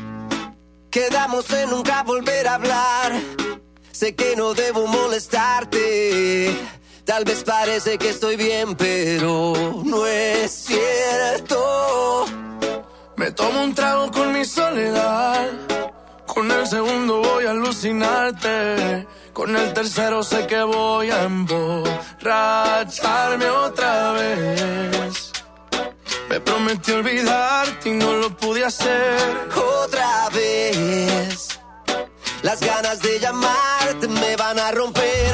[0.91, 3.13] Quedamos en nunca volver a hablar.
[3.93, 6.57] Sé que no debo molestarte.
[7.05, 12.25] Tal vez parece que estoy bien, pero no es cierto.
[13.17, 15.51] Me tomo un trago con mi soledad.
[16.27, 19.07] Con el segundo voy a alucinarte.
[19.33, 25.26] Con el tercero sé que voy a emborracharme otra vez.
[26.29, 29.49] Me prometí olvidarte y no lo pude hacer.
[29.55, 31.59] Otra vez.
[32.43, 35.26] Las ganas de llamarte me van a romper.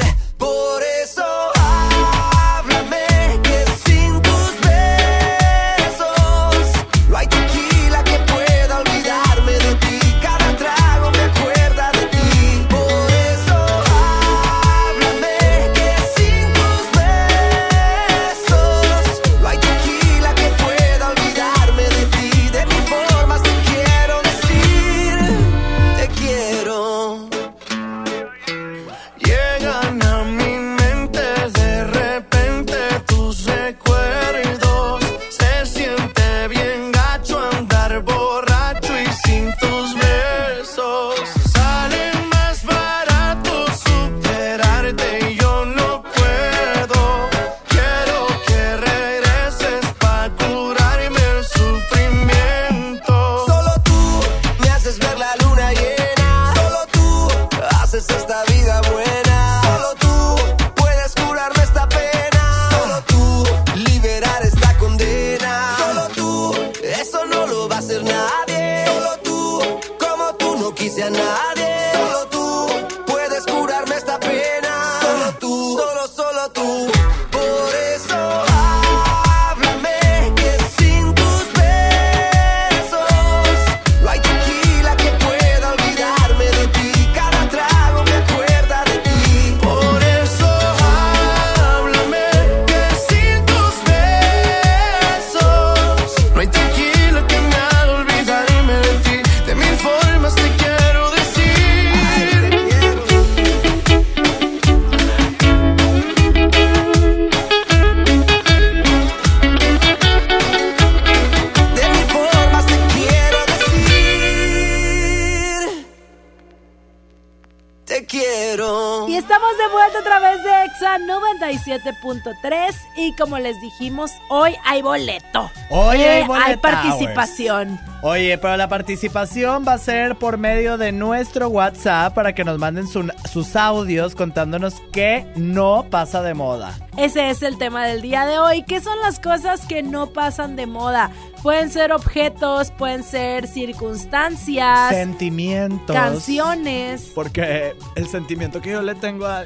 [120.83, 125.49] EXA 97.3 y como les dijimos, hoy hay boleto.
[125.69, 127.79] Hoy hay Eh, boleta Hay participación.
[128.01, 132.59] Oye, pero la participación va a ser por medio de nuestro WhatsApp para que nos
[132.59, 136.73] manden su- sus audios contándonos qué no pasa de moda.
[136.97, 138.63] Ese es el tema del día de hoy.
[138.63, 141.11] ¿Qué son las cosas que no pasan de moda?
[141.41, 145.95] Pueden ser objetos, pueden ser circunstancias, Sentimientos.
[145.95, 149.43] canciones, Porque el sentimiento que yo le tengo a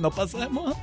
[0.00, 0.74] no pasa de moda.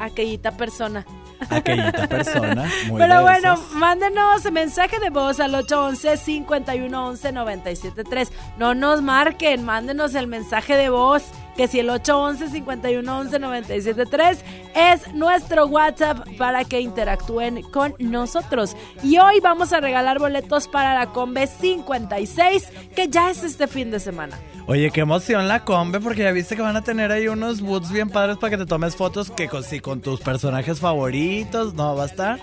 [0.00, 1.04] aquellita persona.
[1.50, 2.68] Aquellita persona.
[2.88, 3.72] Muy Pero bueno, esas.
[3.72, 8.28] mándenos mensaje de voz al 811-511-973.
[8.58, 11.24] No nos marquen, mándenos el mensaje de voz.
[11.58, 14.38] Que si el 811-511-973
[14.74, 18.74] es nuestro WhatsApp para que interactúen con nosotros.
[19.02, 23.90] Y hoy vamos a regalar boletos para la Combe 56, que ya es este fin
[23.90, 24.38] de semana.
[24.66, 27.90] Oye, qué emoción la combe, porque ya viste que van a tener ahí unos boots
[27.90, 31.96] bien padres para que te tomes fotos que con, sí, con tus personajes favoritos, ¿no?
[31.96, 32.38] ¿Va a estar?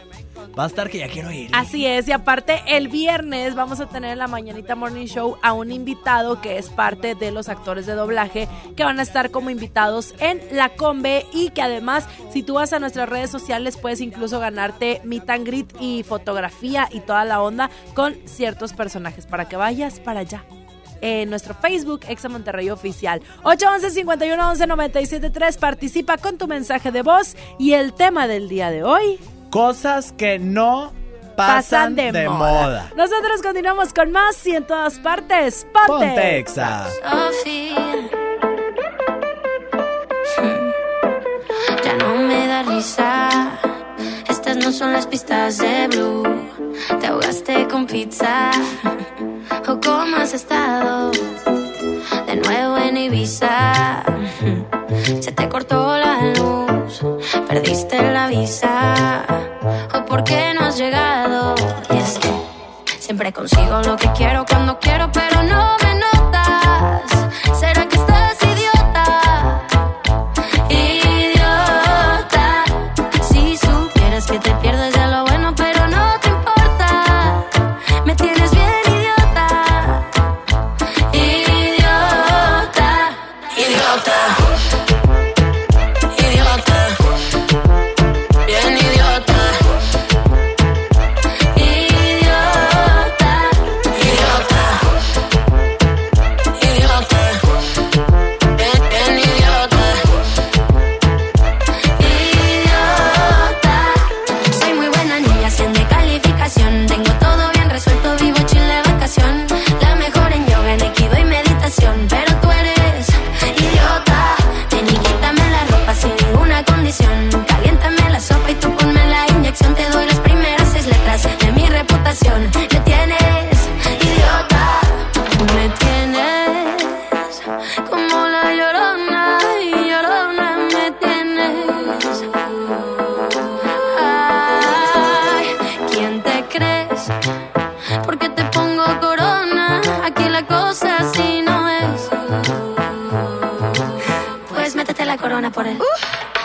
[0.58, 1.50] Va a estar que ya quiero ir.
[1.54, 5.54] Así es, y aparte el viernes vamos a tener en la Mañanita Morning Show a
[5.54, 9.50] un invitado que es parte de los actores de doblaje que van a estar como
[9.50, 14.02] invitados en la Combe y que además si tú vas a nuestras redes sociales puedes
[14.02, 19.48] incluso ganarte meet and greet y fotografía y toda la onda con ciertos personajes para
[19.48, 20.44] que vayas para allá
[21.02, 23.22] en nuestro Facebook, Exa Monterrey Oficial.
[23.44, 28.72] 811 51 11 973 Participa con tu mensaje de voz y el tema del día
[28.72, 29.20] de hoy.
[29.56, 30.92] Cosas que no
[31.38, 32.92] pasan, de, moda.
[32.98, 35.66] Nosotros continuamos con más y en todas partes.
[35.72, 36.86] Ponte, Ponte Exa.
[36.90, 38.10] Sofía.
[41.86, 43.58] Ya no me da risa.
[44.28, 46.24] Estas no son las pistas de Blue.
[47.00, 48.52] Te ahogaste con pizza.
[49.70, 51.12] ¿O cómo has estado?
[52.28, 54.04] De nuevo en Ibiza.
[55.22, 56.75] Se te cortó la luz.
[57.48, 59.24] Perdiste la visa.
[59.94, 61.56] ¿O por qué no has llegado?
[63.00, 67.04] Siempre consigo lo que quiero cuando quiero, pero no me notas.
[67.60, 67.95] ¿Será que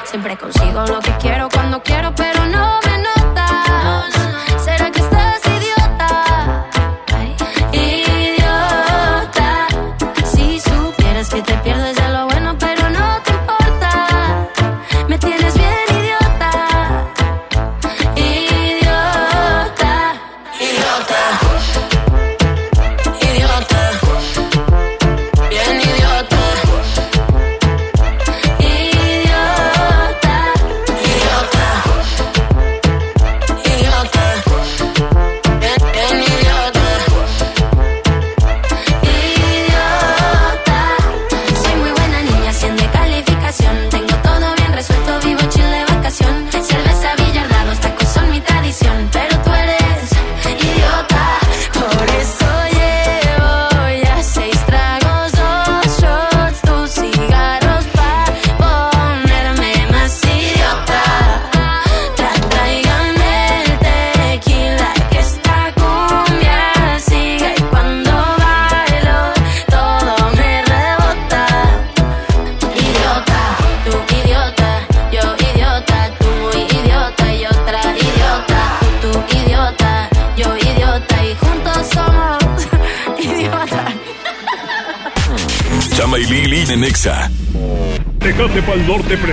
[0.05, 2.91] Siempre consigo lo que quiero cuando quiero, pero no me.
[3.51, 4.20] ¿Será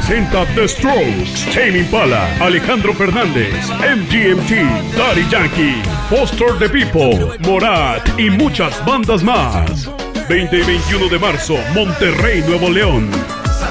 [0.07, 8.29] presenta The Strokes, Tame Impala, Alejandro Fernández, MGMT, Daddy Yankee, Foster the People, Morat y
[8.29, 9.89] muchas bandas más.
[10.29, 13.09] 20 y 21 de marzo, Monterrey, Nuevo León.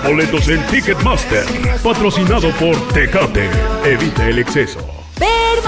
[0.04, 1.46] Boletos en Ticketmaster,
[1.82, 3.48] patrocinado por Tecate.
[3.84, 4.95] Evita el exceso.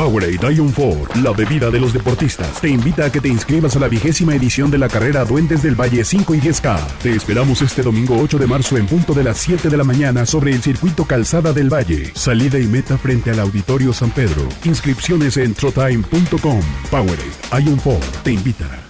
[0.00, 3.80] Powerade Ion 4, la bebida de los deportistas, te invita a que te inscribas a
[3.80, 6.78] la vigésima edición de la carrera Duendes del Valle 5 y 10K.
[7.02, 10.24] Te esperamos este domingo 8 de marzo en punto de las 7 de la mañana
[10.24, 12.12] sobre el circuito Calzada del Valle.
[12.14, 14.48] Salida y meta frente al Auditorio San Pedro.
[14.64, 16.62] Inscripciones en trotime.com.
[16.90, 18.89] Powerade Ion 4 te invita.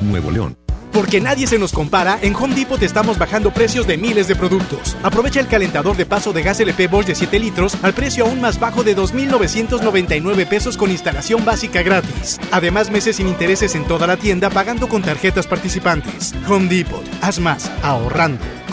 [0.00, 0.56] Nuevo León.
[0.92, 4.96] Porque nadie se nos compara, en Home Depot estamos bajando precios de miles de productos.
[5.02, 8.40] Aprovecha el calentador de paso de gas LP Bosch de 7 litros al precio aún
[8.40, 12.38] más bajo de 2.999 pesos con instalación básica gratis.
[12.52, 16.32] Además, meses sin intereses en toda la tienda pagando con tarjetas participantes.
[16.48, 18.44] Home Depot, haz más, ahorrando.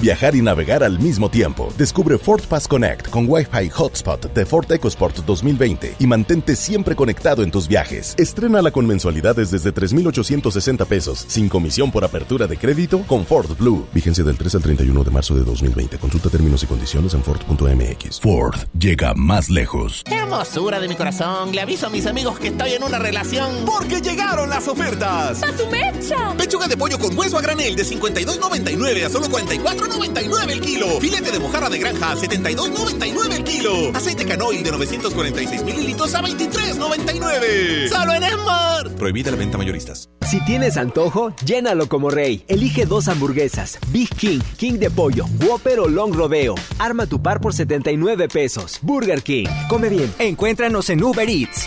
[0.00, 1.68] Viajar y navegar al mismo tiempo.
[1.76, 7.42] Descubre Ford Pass Connect con Wi-Fi Hotspot de Ford EcoSport 2020 y mantente siempre conectado
[7.42, 8.14] en tus viajes.
[8.16, 13.86] Estrénala con mensualidades desde 3,860 pesos, sin comisión por apertura de crédito con Ford Blue.
[13.92, 15.98] Vigencia del 3 al 31 de marzo de 2020.
[15.98, 18.20] Consulta términos y condiciones en Ford.mx.
[18.20, 20.02] Ford llega más lejos.
[20.06, 21.52] ¡Qué hermosura de mi corazón!
[21.52, 23.66] Le aviso a mis amigos que estoy en una relación.
[23.66, 25.42] ¡Porque llegaron las ofertas!
[25.42, 26.34] ¡A su mecha!
[26.38, 31.00] Pechuga de pollo con hueso a granel de 52,99 a solo 44 $99 el kilo.
[31.00, 33.90] Filete de mojarra de granja a 72.99 el kilo.
[33.94, 37.88] Aceite canoil de 946 mililitros a 23.99.
[37.88, 38.92] ¡Solo en Smart!
[38.96, 40.08] Prohibida la venta mayoristas.
[40.30, 42.44] Si tienes antojo, llénalo como rey.
[42.46, 46.54] Elige dos hamburguesas, Big King, King de pollo, Whopper o Long Rodeo.
[46.78, 48.78] Arma tu par por 79 pesos.
[48.82, 49.46] Burger King.
[49.68, 50.12] Come bien.
[50.18, 51.66] Encuéntranos en Uber Eats.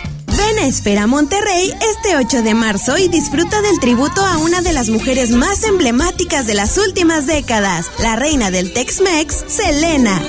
[0.54, 4.72] Ven a Espera Monterrey este 8 de marzo y disfruta del tributo a una de
[4.72, 10.20] las mujeres más emblemáticas de las últimas décadas, la reina del Tex-Mex, Selena.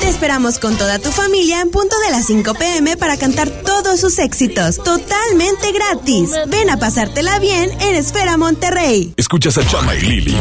[0.00, 4.00] Te esperamos con toda tu familia en punto de las 5 pm para cantar todos
[4.00, 6.30] sus éxitos, totalmente gratis.
[6.46, 9.12] Ven a pasártela bien en Esfera Monterrey.
[9.16, 10.36] Escuchas a Chama y Lili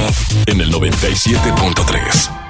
[0.48, 2.47] en el 97.3.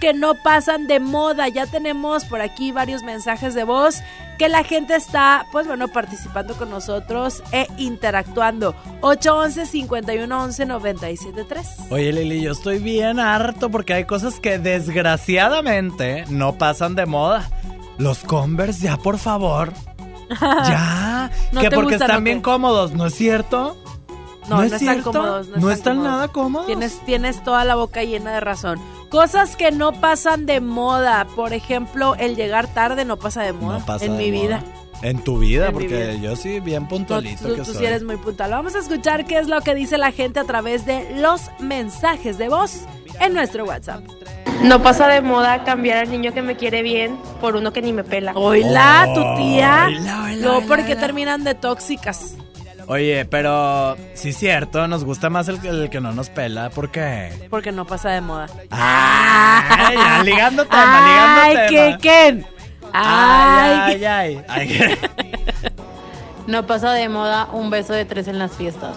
[0.00, 1.48] que no pasan de moda.
[1.48, 4.02] Ya tenemos por aquí varios mensajes de voz
[4.38, 8.74] que la gente está, pues bueno, participando con nosotros e interactuando.
[9.02, 11.68] 811 511 973.
[11.90, 17.50] Oye Lili, yo estoy bien harto porque hay cosas que desgraciadamente no pasan de moda.
[17.98, 19.72] Los Converse ya, por favor.
[20.40, 21.28] Ya.
[21.50, 23.76] ¿No que porque están bien cómodos, ¿no es cierto?
[24.48, 25.10] No, ¿No no, es están cierto?
[25.12, 25.48] cómodos.
[25.48, 26.66] ¿No están nada cómodos?
[26.66, 28.80] Tienes, tienes toda la boca llena de razón.
[29.10, 31.26] Cosas que no pasan de moda.
[31.34, 34.58] Por ejemplo, el llegar tarde no pasa de moda No pasa en de mi moda.
[34.58, 34.64] vida.
[35.02, 36.14] En tu vida, En porque vida.
[36.14, 38.50] yo sí, bien No, puntualito tú, que tú sí eres muy puntual.
[38.50, 42.36] Vamos a escuchar qué es lo que dice la gente a través de los mensajes
[42.38, 42.82] de voz
[43.18, 44.04] en nuestro WhatsApp.
[44.62, 47.94] No pasa de moda cambiar al niño que me quiere bien por uno que ni
[47.94, 48.32] me pela.
[48.34, 49.86] Hola, tu tía.
[49.88, 51.00] Hola, hola, Luego, hola, ¿por qué hola.
[51.00, 52.34] terminan de tóxicas?
[52.92, 56.90] Oye, pero sí es cierto, nos gusta más el, el que no nos pela, ¿por
[56.90, 57.30] qué?
[57.48, 58.46] Porque no pasa de moda.
[58.70, 61.68] Ay, ya, ligando tema, ligando Ay, tema.
[61.68, 62.46] ¿qué, Ken?
[62.92, 64.98] Ay, Ay, ay, ay.
[66.48, 68.96] No pasa de moda un beso de tres en las fiestas.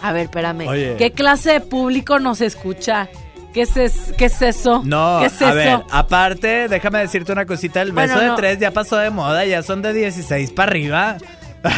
[0.00, 0.66] A ver, espérame.
[0.68, 0.96] Oye.
[0.96, 3.10] ¿Qué clase de público nos escucha?
[3.52, 4.80] ¿Qué es, es- qué es eso?
[4.86, 5.54] No, ¿Qué es a eso?
[5.54, 8.34] ver, aparte, déjame decirte una cosita, el Bueno, beso de no.
[8.36, 11.16] tres ya pasó de moda, ya son de 16 para arriba.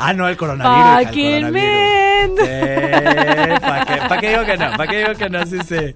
[0.00, 1.06] ah, no, el coronavirus.
[1.06, 2.30] Fucking man.
[2.36, 4.70] Sí, ¿Para qué, pa' qué digo que no?
[4.76, 5.46] ¿Para qué digo que no?
[5.46, 5.94] Sí, sí.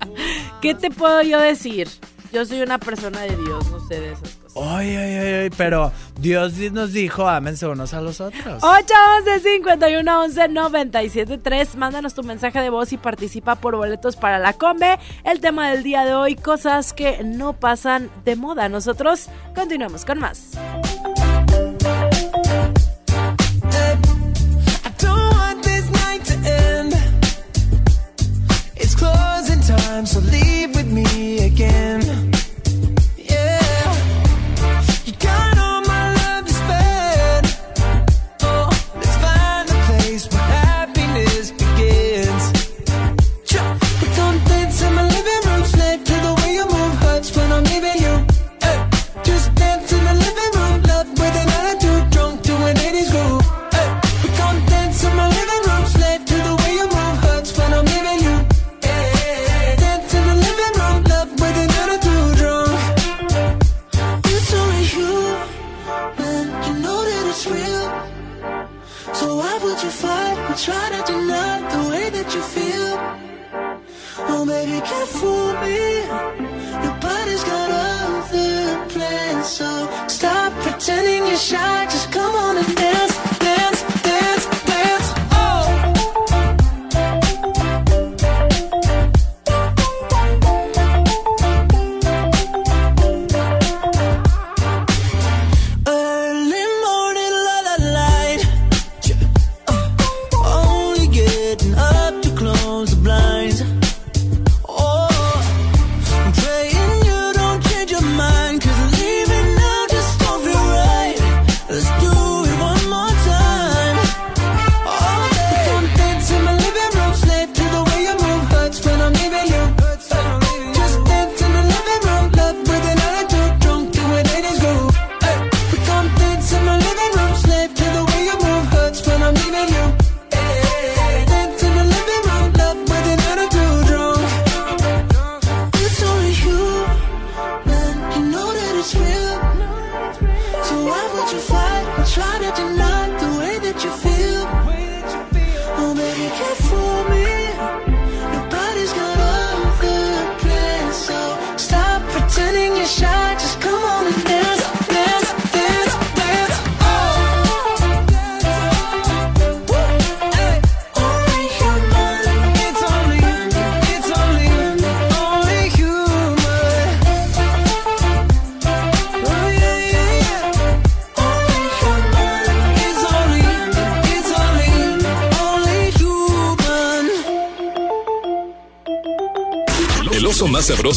[0.60, 1.88] ¿Qué te puedo yo decir?
[2.32, 4.44] Yo soy una persona de Dios, no sé de esas cosas.
[4.56, 8.62] Ay, ay, ay, ay, pero Dios nos dijo, ámense unos a los otros.
[8.62, 14.40] 811 51 11 97 3 Mándanos tu mensaje de voz y participa por boletos para
[14.40, 14.98] la Combe.
[15.22, 18.68] El tema del día de hoy, cosas que no pasan de moda.
[18.68, 20.58] Nosotros continuamos con más.
[29.84, 32.23] Time, so leave with me again.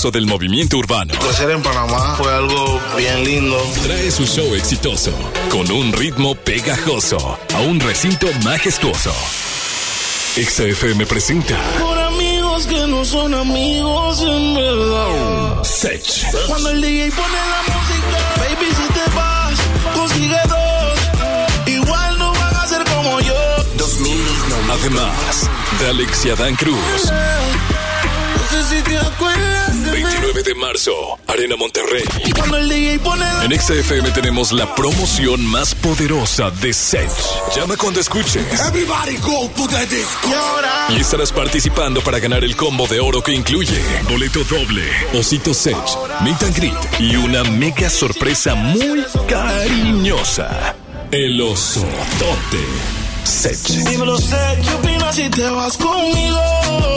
[0.08, 1.14] Sabroso del movimiento urbano.
[1.20, 3.58] Crecer en Panamá fue algo bien lindo.
[3.84, 5.12] Trae su show exitoso
[5.50, 9.14] con un ritmo pegajoso a un recinto majestuoso.
[10.36, 15.64] XFM presenta Por amigos que no son amigos en verdad.
[15.64, 16.26] Sech.
[16.48, 19.60] Cuando el DJ pone la música, baby, si te vas,
[19.96, 21.68] consigue dos.
[21.68, 23.36] Igual no van a ser como yo.
[24.70, 27.12] A Además, de Alex y Adán Cruz.
[30.04, 30.92] 29 de marzo,
[31.26, 32.04] Arena Monterrey.
[33.44, 37.10] En XFM tenemos la promoción más poderosa de Sech.
[37.56, 38.46] Llama cuando escuches.
[40.90, 44.84] Y estarás participando para ganar el combo de oro que incluye boleto doble,
[45.16, 45.76] osito Sech,
[46.22, 50.76] meet and greet y una mega sorpresa muy cariñosa.
[51.10, 52.64] El osotote
[53.24, 53.58] Sech.
[53.90, 56.97] Dímelo, sé, ¿qué opinas si te vas conmigo?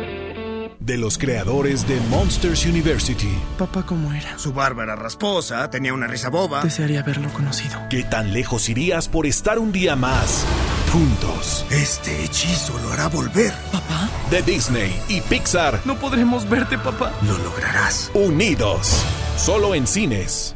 [0.81, 3.29] De los creadores de Monsters University.
[3.59, 4.39] Papá, ¿cómo era?
[4.39, 6.63] Su barba era rasposa, tenía una risa boba.
[6.63, 7.79] Desearía haberlo conocido.
[7.91, 10.43] ¿Qué tan lejos irías por estar un día más
[10.91, 11.67] juntos?
[11.69, 13.53] Este hechizo lo hará volver.
[13.71, 14.09] ¿Papá?
[14.31, 15.79] De Disney y Pixar.
[15.85, 17.13] No podremos verte, papá.
[17.27, 18.09] Lo lograrás.
[18.15, 19.03] Unidos.
[19.37, 20.55] Solo en cines.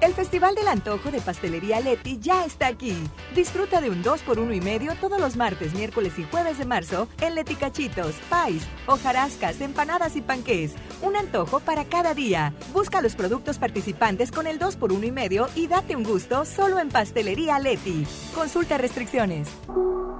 [0.00, 2.96] El Festival del Antojo de Pastelería Leti ya está aquí.
[3.34, 7.34] Disfruta de un 2x1 y medio todos los martes, miércoles y jueves de marzo en
[7.34, 10.72] Leti Cachitos, Pais, hojarascas, empanadas y panqués.
[11.02, 12.54] Un antojo para cada día.
[12.72, 16.88] Busca los productos participantes con el 2x1 y medio y date un gusto solo en
[16.88, 18.06] Pastelería Leti.
[18.34, 19.48] Consulta restricciones.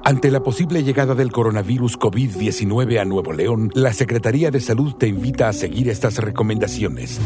[0.03, 5.07] Ante la posible llegada del coronavirus COVID-19 a Nuevo León, la Secretaría de Salud te
[5.07, 7.21] invita a seguir estas recomendaciones.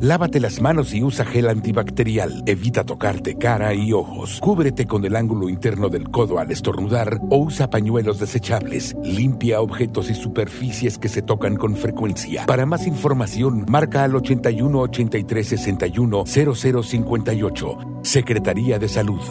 [0.00, 1.97] Lávate las manos y usa gel antibacterial.
[1.98, 4.38] Evita tocarte cara y ojos.
[4.40, 8.94] Cúbrete con el ángulo interno del codo al estornudar o usa pañuelos desechables.
[9.02, 12.46] Limpia objetos y superficies que se tocan con frecuencia.
[12.46, 17.78] Para más información, marca al 81 83 61 0058.
[18.02, 19.22] Secretaría de Salud.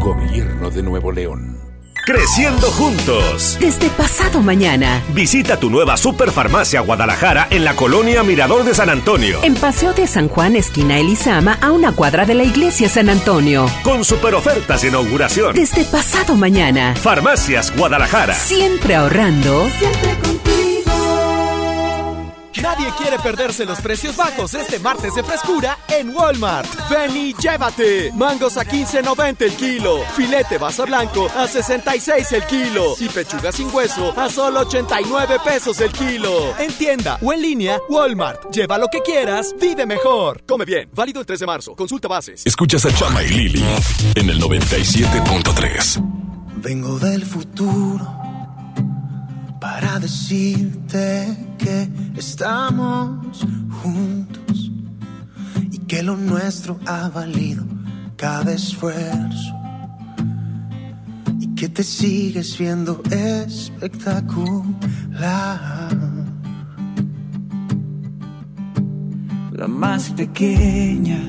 [0.00, 1.69] Gobierno de Nuevo León.
[2.04, 3.58] Creciendo juntos.
[3.60, 5.02] Desde pasado mañana.
[5.12, 9.40] Visita tu nueva Superfarmacia Guadalajara en la colonia Mirador de San Antonio.
[9.42, 13.66] En Paseo de San Juan, esquina Elizama, a una cuadra de la iglesia San Antonio.
[13.82, 15.54] Con super ofertas de inauguración.
[15.54, 16.94] Desde pasado mañana.
[16.96, 18.34] Farmacias Guadalajara.
[18.34, 19.68] Siempre ahorrando.
[19.78, 20.49] Siempre
[22.62, 26.68] Nadie quiere perderse los precios bajos este martes de frescura en Walmart.
[26.90, 28.12] Ven y llévate.
[28.14, 30.00] Mangos a 15.90 el kilo.
[30.16, 32.94] Filete basa blanco a 66 el kilo.
[32.98, 36.54] Y pechuga sin hueso a solo 89 pesos el kilo.
[36.58, 38.50] En tienda o en línea, Walmart.
[38.52, 40.42] Lleva lo que quieras, vive mejor.
[40.46, 40.90] Come bien.
[40.92, 41.76] Válido el 3 de marzo.
[41.76, 42.44] Consulta bases.
[42.44, 43.64] Escuchas a Chama y Lili
[44.16, 46.02] en el 97.3.
[46.56, 48.29] Vengo del futuro
[49.60, 53.46] para decirte que estamos
[53.82, 54.70] juntos
[55.70, 57.64] y que lo nuestro ha valido
[58.16, 59.54] cada esfuerzo
[61.38, 65.90] y que te sigues viendo espectacular.
[69.52, 71.20] La más pequeña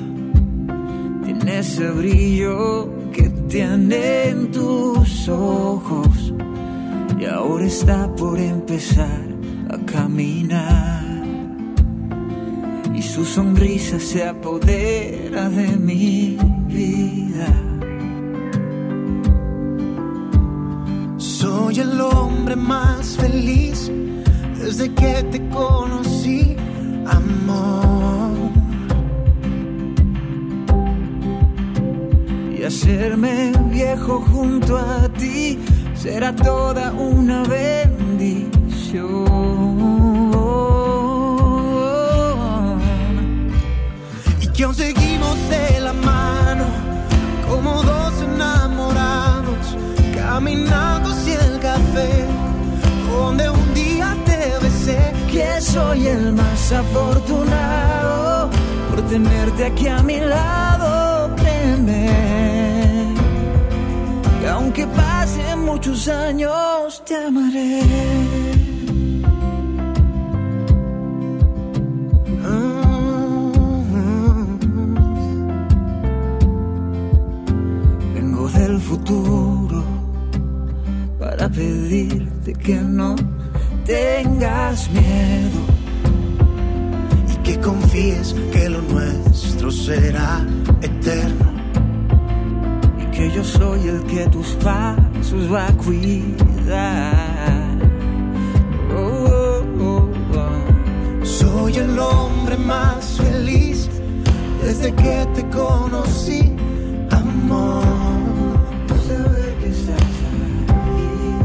[1.26, 6.34] tiene ese brillo que tienen tus ojos
[7.22, 9.22] y ahora está por empezar
[9.70, 11.04] a caminar.
[12.96, 17.54] Y su sonrisa se apodera de mi vida.
[21.18, 23.92] Soy el hombre más feliz
[24.60, 26.56] desde que te conocí,
[27.06, 28.52] amor.
[32.58, 35.60] Y hacerme viejo junto a ti
[36.02, 39.12] será toda una bendición.
[44.42, 46.66] Y que aún seguimos de la mano,
[47.48, 49.78] como dos enamorados,
[50.16, 52.26] caminando hacia el café,
[53.12, 55.14] donde un día te besé.
[55.32, 58.50] Que soy el más afortunado
[58.90, 62.31] por tenerte aquí a mi lado, créeme.
[64.62, 67.82] Aunque pasen muchos años, te amaré.
[72.46, 73.22] Ah.
[78.14, 79.84] Vengo del futuro
[81.20, 83.16] para pedirte que no
[83.86, 85.62] tengas miedo
[87.34, 90.46] y que confíes que lo nuestro será
[90.82, 91.51] eterno
[93.30, 97.78] yo soy el que tus pasos va a cuidar.
[98.96, 101.26] Oh, oh, oh.
[101.26, 103.90] Soy el hombre más feliz
[104.64, 106.56] desde que te conocí,
[107.12, 107.84] amor.
[109.08, 110.02] Saber que estás
[110.80, 111.36] ahí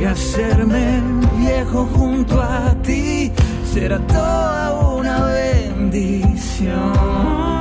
[0.00, 1.00] y hacerme
[1.38, 3.30] viejo junto a ti
[3.72, 7.59] será toda una bendición.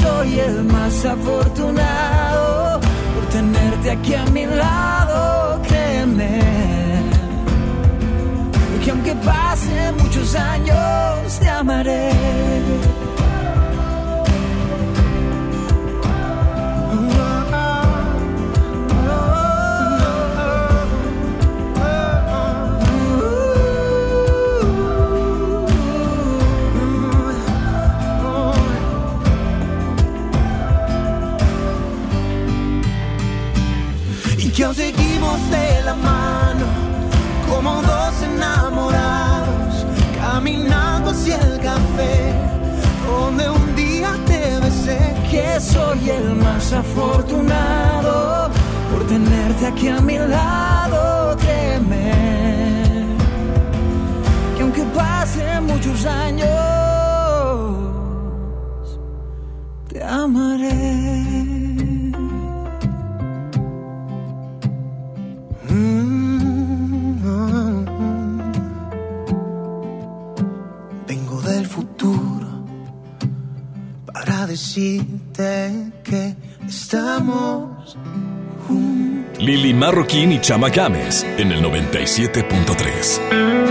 [0.00, 2.80] Soy el más afortunado
[3.14, 6.40] por tenerte aquí a mi lado, créeme.
[8.84, 12.59] Que aunque pasen muchos años, te amaré.
[45.58, 48.50] Soy el más afortunado
[48.90, 52.12] por tenerte aquí a mi lado, créeme.
[54.56, 56.46] Que aunque pasen muchos años,
[59.88, 61.20] te amaré.
[71.06, 72.48] Vengo del futuro
[74.06, 74.46] para
[76.04, 76.34] que
[76.68, 77.96] estamos
[79.38, 83.69] Lili Marroquín y Chama Games en el 97.3.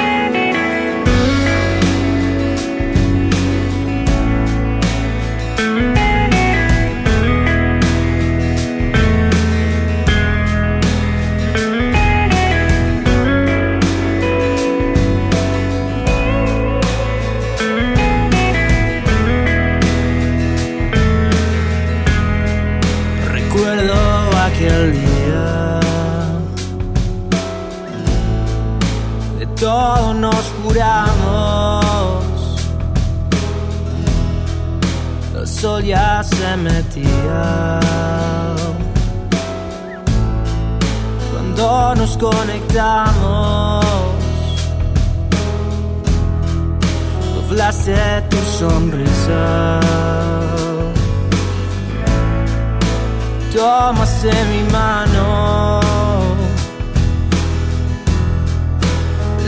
[42.73, 43.85] nos conectamos.
[47.35, 49.79] Doblaste tu sonrisa.
[53.53, 55.79] Tomaste mi mano.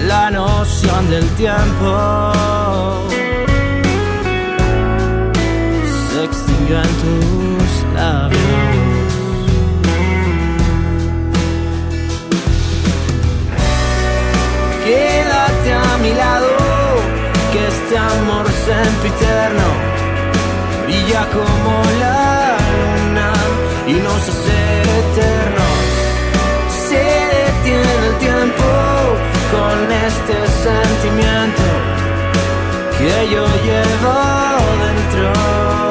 [0.07, 2.31] La noción del tiempo
[6.09, 8.40] se extinguió en tus labios.
[19.01, 19.63] Sempiterno
[20.83, 23.33] brilla como la luna
[23.87, 25.87] y nos hace eternos.
[26.87, 27.03] Se
[27.35, 28.63] detiene el tiempo
[29.51, 30.35] con este
[30.65, 31.63] sentimiento
[32.97, 34.13] que yo llevo
[34.85, 35.90] dentro.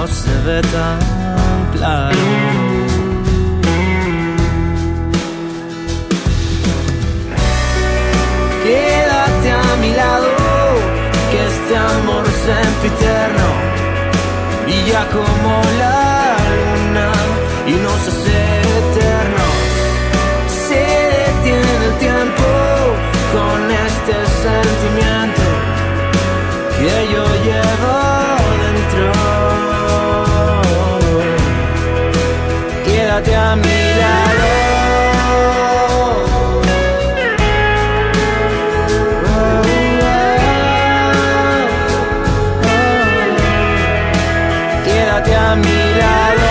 [0.00, 0.98] no se ve tan
[1.74, 2.18] claro.
[8.64, 10.30] Quédate a mi lado,
[11.30, 13.48] que este amor sea sempiterno
[14.64, 17.08] brilla como la luna
[17.66, 18.38] y no se hace
[18.82, 19.46] eterno.
[20.66, 20.82] Se
[21.18, 22.48] detiene el tiempo
[23.34, 25.46] con este sentimiento
[26.78, 28.09] que yo llevo.
[33.20, 34.48] quédate a mi lado.
[44.84, 46.50] Quédate a mi lado.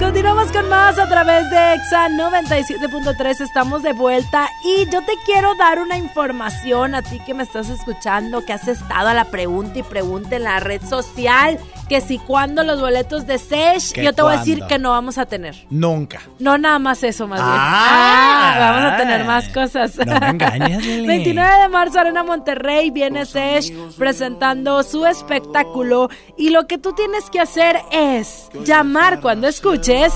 [0.00, 2.88] Continuamos con más a través de EXA 97.
[3.00, 7.42] 97.3, estamos de vuelta y yo te quiero dar una información a ti que me
[7.42, 11.58] estás escuchando, que has estado a la pregunta y pregunta en la red social,
[11.88, 14.90] que si cuando los boletos de Sesh, ¿Que yo te voy a decir que no
[14.90, 15.56] vamos a tener.
[15.70, 16.20] Nunca.
[16.38, 17.52] No nada más eso, más bien.
[17.52, 18.52] Ah.
[18.52, 19.96] Ah, vamos a tener más cosas.
[19.96, 21.06] No me engañes, Lili.
[21.06, 26.10] 29 de marzo, Arena Monterrey, viene Sesh presentando su espectáculo.
[26.36, 30.12] Y lo que tú tienes que hacer es llamar cuando escuches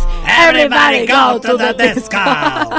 [0.47, 2.19] Everybody go to the disco.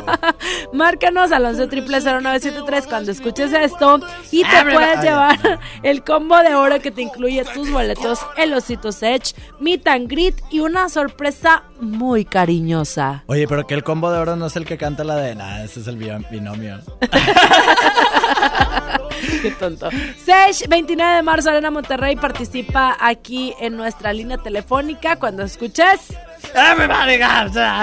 [0.73, 3.99] Márcanos al 11 0973 cuando escuches esto
[4.31, 5.37] y te puedes llevar
[5.83, 10.35] el combo de oro que te incluye tus boletos, el osito Sech, meet and greet
[10.51, 13.23] y una sorpresa muy cariñosa.
[13.27, 15.63] Oye, pero que el combo de oro no es el que canta la de nada,
[15.63, 16.79] ese es el bi- binomio.
[19.41, 19.89] Qué tonto.
[20.23, 26.13] Sech, 29 de marzo, Arena Monterrey, participa aquí en nuestra línea telefónica cuando escuches.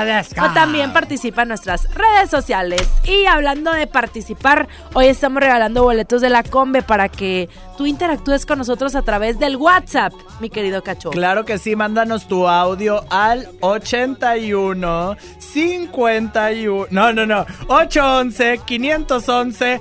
[0.05, 0.45] Disco.
[0.45, 2.89] O también participa en nuestras redes sociales.
[3.05, 8.47] Y hablando de participar, hoy estamos regalando boletos de la Combe para que tú interactúes
[8.47, 11.11] con nosotros a través del WhatsApp, mi querido Cacho.
[11.11, 16.87] Claro que sí, mándanos tu audio al 81 51.
[16.91, 17.45] No, no, no.
[17.69, 19.81] 811 511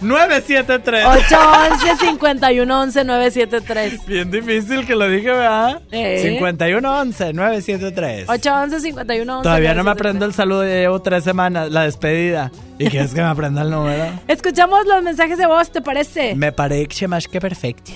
[0.00, 1.04] 1973.
[1.06, 5.80] 811 51 11 973 Bien difícil que lo dije, ¿verdad?
[5.90, 6.20] Eh.
[6.22, 8.28] 5111 973.
[8.28, 10.00] 811 51 11 Todavía no me 973.
[10.00, 12.50] aprendo el saludo, ya llevo tres semanas, la despedida.
[12.78, 14.06] ¿Y quieres que me aprenda el número?
[14.28, 16.34] Escuchamos los mensajes de voz, ¿te parece?
[16.34, 17.92] Me parece más que perfecto.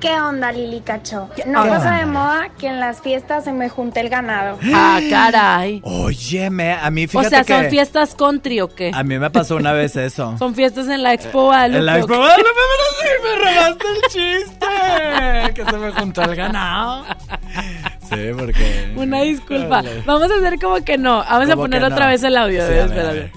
[0.00, 1.30] ¿Qué onda, Lili Cacho?
[1.34, 1.78] ¿Qué No onda?
[1.78, 4.58] pasa de moda que en las fiestas se me junte el ganado.
[4.74, 5.80] Ah, caray.
[5.84, 7.54] Óyeme, a mí O fíjate sea, que...
[7.54, 8.90] ¿son fiestas country o qué?
[8.94, 10.36] A mí me pasó una vez eso.
[10.38, 11.78] Son fiestas en la Expo Guadalupe.
[11.78, 12.14] En la ¿o Expo?
[12.14, 15.54] Guadalupe, pero sí, me robaste el chiste.
[15.54, 17.04] Que se me juntó el ganado.
[18.08, 18.92] Sí, porque...
[18.96, 19.82] Una disculpa.
[20.04, 21.24] Vamos a hacer como que no.
[21.24, 22.10] Vamos a poner otra no.
[22.10, 22.66] vez el audio.
[22.66, 23.30] Sí, a ver, ver.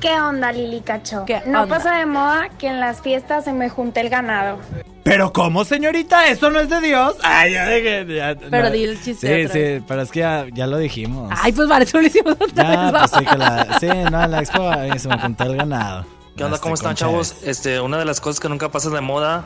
[0.00, 1.24] ¿Qué onda, Lili Cacho?
[1.26, 1.76] ¿Qué no onda?
[1.76, 4.58] pasa de moda que en las fiestas se me junte el ganado.
[5.04, 6.28] Pero ¿cómo, señorita?
[6.28, 7.16] ¿Eso no es de Dios?
[7.22, 8.06] Ay, ya dejé...
[8.14, 8.70] ya- Pero no.
[8.70, 11.28] di el chiste Sí, otra sí, pero es que ya, ya lo dijimos.
[11.42, 13.00] Ay, pues vale, eso lo hicimos otra Ya, vez.
[13.00, 13.78] pues sí, que la...
[13.80, 16.06] Sí, no, en la expo se me juntó el ganado.
[16.36, 16.54] ¿Qué onda?
[16.54, 17.34] Este, ¿Cómo están, chavos?
[17.42, 19.44] Este, una de las cosas que nunca pasa de moda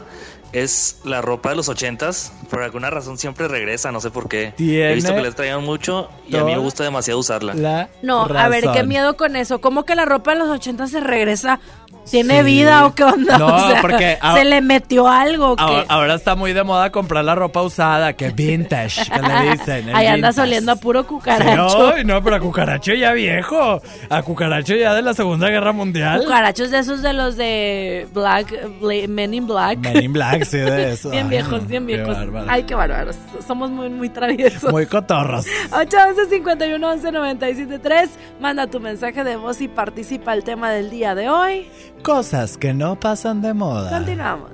[0.53, 2.33] es la ropa de los ochentas.
[2.51, 4.55] Por alguna razón siempre regresa, no sé por qué.
[4.59, 7.55] He visto que les traían mucho y a mí me gusta demasiado usarla.
[7.55, 9.61] La No, a ver, qué miedo con eso.
[9.61, 11.61] ¿Cómo que la ropa de los 80 se regresa?
[12.09, 12.45] ¿Tiene Sí.
[12.45, 13.37] vida o qué onda?
[13.37, 15.57] No, O sea, porque ¿Se le metió algo?
[15.59, 19.89] Ahora, ahora está muy de moda comprar la ropa usada, que vintage, que le dicen.
[19.89, 21.95] el Ahí andas oliendo a puro cucaracho.
[21.97, 23.83] ay, no, pero a cucaracho ya viejo.
[24.09, 26.21] A cucaracho ya de la Segunda Guerra Mundial.
[26.23, 29.79] Cucarachos de esos de los de Black, Bla- Men in Black.
[29.79, 31.11] Men in Black, sí, de eso.
[31.11, 32.17] bien Ay, viejos, bien qué viejos.
[32.49, 33.17] Ay, qué bárbaros.
[33.47, 34.71] Somos muy, muy traviesos.
[34.71, 35.47] Muy cotorros.
[35.73, 38.11] 811 51 11 97 3.
[38.41, 41.69] Manda tu mensaje de voz y participa el tema del día de hoy.
[42.03, 43.91] Cosas que no pasan de moda.
[43.91, 44.51] Continuamos.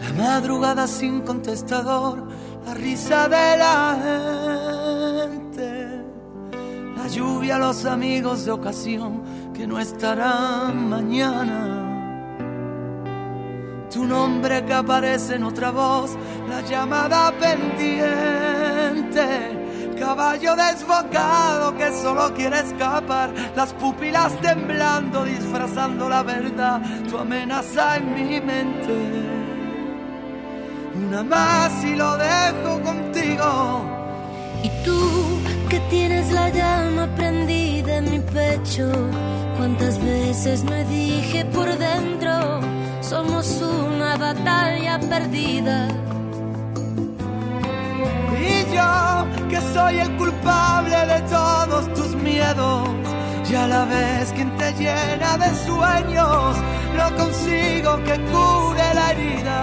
[0.00, 2.26] La madrugada sin contestador,
[2.66, 3.98] la risa de la
[5.22, 5.88] gente,
[6.96, 9.22] la lluvia, los amigos de ocasión
[9.54, 11.93] que no estarán mañana.
[13.94, 16.16] Tu nombre que aparece en otra voz,
[16.48, 19.22] la llamada pendiente.
[19.96, 28.14] Caballo desbocado que solo quiere escapar, las pupilas temblando, disfrazando la verdad, tu amenaza en
[28.14, 28.92] mi mente.
[30.96, 33.84] Una más y lo dejo contigo.
[34.64, 35.38] Y tú
[35.68, 38.90] que tienes la llama prendida en mi pecho,
[39.56, 42.60] cuántas veces me dije por dentro,
[43.08, 45.88] somos una batalla perdida.
[48.40, 52.88] Y yo, que soy el culpable de todos tus miedos,
[53.50, 56.56] y a la vez quien te llena de sueños,
[56.96, 59.60] no consigo que cure la herida.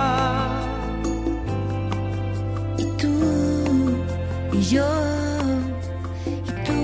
[2.77, 3.15] Y tú
[4.53, 4.87] y yo
[6.47, 6.81] y tú.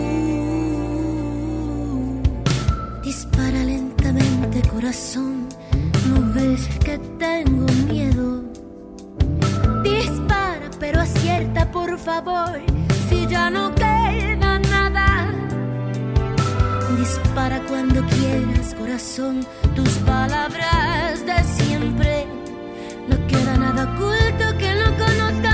[3.03, 5.36] Dispara lentamente corazón,
[6.83, 8.43] que tengo miedo.
[9.83, 12.59] Dispara pero acierta por favor,
[13.09, 15.27] si ya no queda nada.
[16.97, 19.45] Dispara cuando quieras corazón,
[19.75, 22.27] tus palabras de siempre.
[23.07, 25.46] No queda nada oculto que no conozcas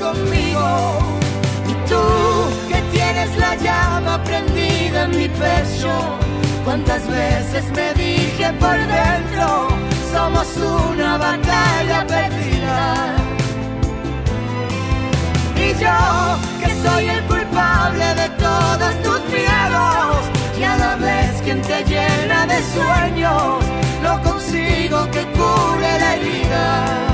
[0.00, 0.98] conmigo.
[1.68, 2.02] Y tú,
[2.68, 6.18] que tienes la llama prendida en mi pecho,
[6.64, 9.68] Cuántas veces me dije por dentro,
[10.10, 13.16] somos una batalla perdida.
[15.56, 20.16] Y yo, que soy el culpable de todos tus miedos,
[20.58, 23.62] y a la vez quien te llena de sueños,
[24.02, 27.13] no consigo que cure la herida.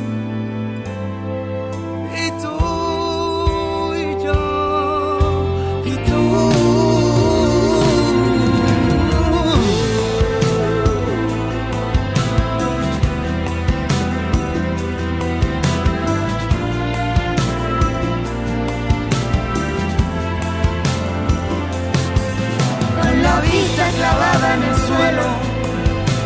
[23.97, 25.27] Clavada en el suelo,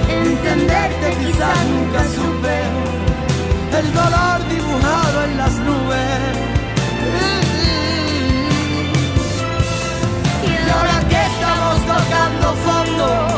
[0.09, 2.57] entenderte quizás nunca supe.
[3.79, 6.35] El dolor dibujado en las nubes.
[10.47, 13.34] Y ahora que estamos tocando fondo,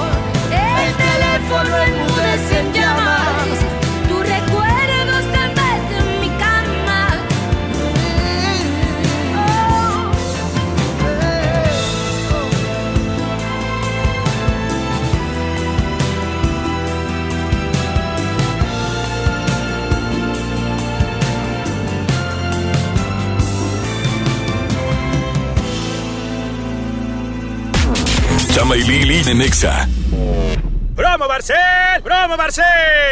[28.58, 29.88] Chama y Lili de Nexa.
[30.95, 32.01] ¡Promo Barcel!
[32.03, 32.66] ¡Promo Barcel!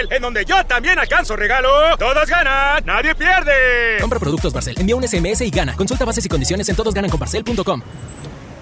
[0.09, 1.69] En donde yo también alcanzo regalo.
[1.99, 3.99] Todos ganan, nadie pierde.
[4.01, 5.75] Compra productos Barcel, envía un SMS y gana.
[5.75, 7.83] Consulta bases y condiciones en todosgananconbarcel.com.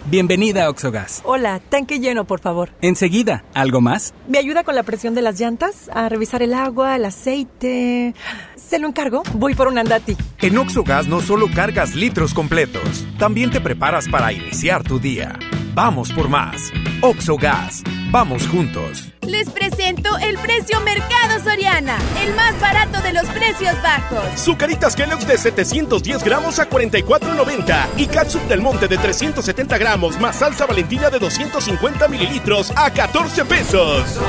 [0.07, 1.21] Bienvenida a Oxogas.
[1.23, 2.71] Hola, tanque lleno, por favor.
[2.81, 4.13] Enseguida, ¿algo más?
[4.27, 5.89] ¿Me ayuda con la presión de las llantas?
[5.93, 8.13] A revisar el agua, el aceite.
[8.57, 9.23] ¿Se lo encargo?
[9.35, 10.17] Voy por un andati.
[10.41, 15.39] En Oxogas no solo cargas litros completos, también te preparas para iniciar tu día.
[15.75, 16.71] Vamos por más.
[17.01, 17.81] Oxogas.
[18.11, 19.09] Vamos juntos.
[19.23, 24.39] Les presento el precio Mercado Soriana, el más barato de los precios bajos.
[24.39, 30.35] Sucaritas Kellogg's de 710 gramos a 44.90 y Catsup del Monte de 370 gramos más
[30.35, 34.19] salsa Valentina de 250 mililitros a 14 pesos.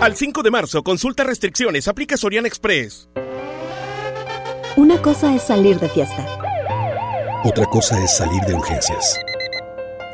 [0.00, 3.08] Al 5 de marzo, consulta restricciones, aplica Soriana Express.
[4.76, 6.26] Una cosa es salir de fiesta.
[7.44, 9.20] Otra cosa es salir de urgencias.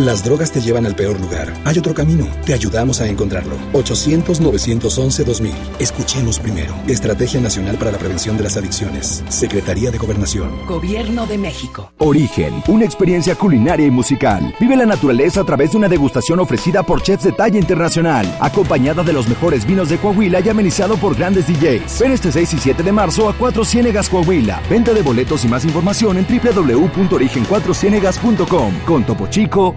[0.00, 1.52] Las drogas te llevan al peor lugar.
[1.66, 2.26] Hay otro camino.
[2.46, 3.54] Te ayudamos a encontrarlo.
[3.74, 5.52] 800-911-2000.
[5.78, 6.74] Escuchemos primero.
[6.88, 9.22] Estrategia Nacional para la Prevención de las Adicciones.
[9.28, 10.64] Secretaría de Gobernación.
[10.66, 11.92] Gobierno de México.
[11.98, 14.54] Origen, una experiencia culinaria y musical.
[14.58, 19.02] Vive la naturaleza a través de una degustación ofrecida por chefs de talla internacional, acompañada
[19.02, 22.00] de los mejores vinos de Coahuila y amenizado por grandes DJs.
[22.00, 24.62] Ven este 6 y 7 de marzo a Cuatro Ciénegas Coahuila.
[24.70, 28.74] Venta de boletos y más información en www.origen4ciénegas.com.
[28.86, 29.76] Con Topo Chico,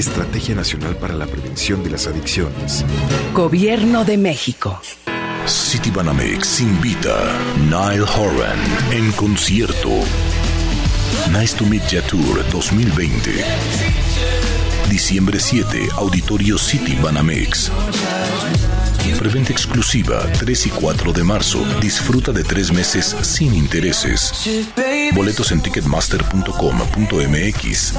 [0.00, 2.86] Estrategia Nacional para la Prevención de las Adicciones.
[3.34, 4.80] Gobierno de México.
[5.46, 8.58] City Banamex invita Nile Horan
[8.92, 9.90] en concierto.
[11.30, 13.44] Nice to Meet Ya Tour 2020.
[14.88, 17.70] Diciembre 7, Auditorio City Banamex.
[19.18, 21.58] Preventa exclusiva 3 y 4 de marzo.
[21.80, 24.32] Disfruta de tres meses sin intereses.
[25.14, 27.94] Boletos en ticketmaster.com.mx.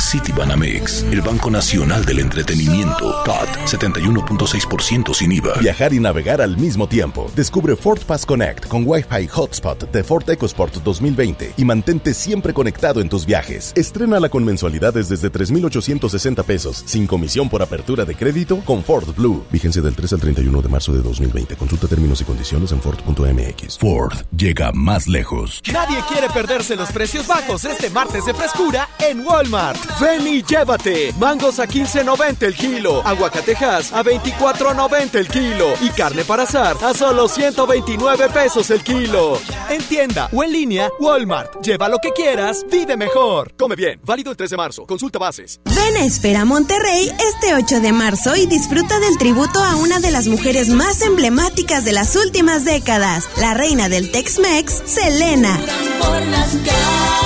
[0.00, 3.22] Citibanamex, el Banco Nacional del Entretenimiento.
[3.24, 5.54] CAT 71.6% sin IVA.
[5.60, 7.30] Viajar y navegar al mismo tiempo.
[7.36, 13.00] Descubre Ford Pass Connect con Wi-Fi Hotspot de Ford EcoSport 2020 y mantente siempre conectado
[13.00, 13.72] en tus viajes.
[13.76, 19.44] Estrénala con mensualidades desde 3,860 pesos, sin comisión por apertura de crédito con Ford Blue.
[19.50, 21.56] Vigencia del 3 al 31 de marzo de 2020.
[21.56, 23.78] Consulta términos y condiciones en Ford.mx.
[23.78, 25.62] Ford llega más lejos.
[25.72, 29.78] Nadie quiere perderse los precios bajos este martes de frescura en Walmart.
[30.00, 31.12] Ven y llévate.
[31.18, 33.06] Mangos a 15.90 el kilo.
[33.06, 35.74] Aguacatejas a 24.90 el kilo.
[35.80, 39.38] Y carne para asar a solo 129 pesos el kilo.
[39.68, 41.62] En tienda o en línea, Walmart.
[41.62, 43.54] Lleva lo que quieras, vive mejor.
[43.58, 44.00] Come bien.
[44.04, 44.86] Válido el 3 de marzo.
[44.86, 45.60] Consulta bases.
[45.64, 50.10] Ven a Espera Monterrey este 8 de marzo y disfruta del tributo a una de
[50.10, 55.58] las mujeres más emblemáticas de las últimas décadas, la reina del Tex-Mex, Selena.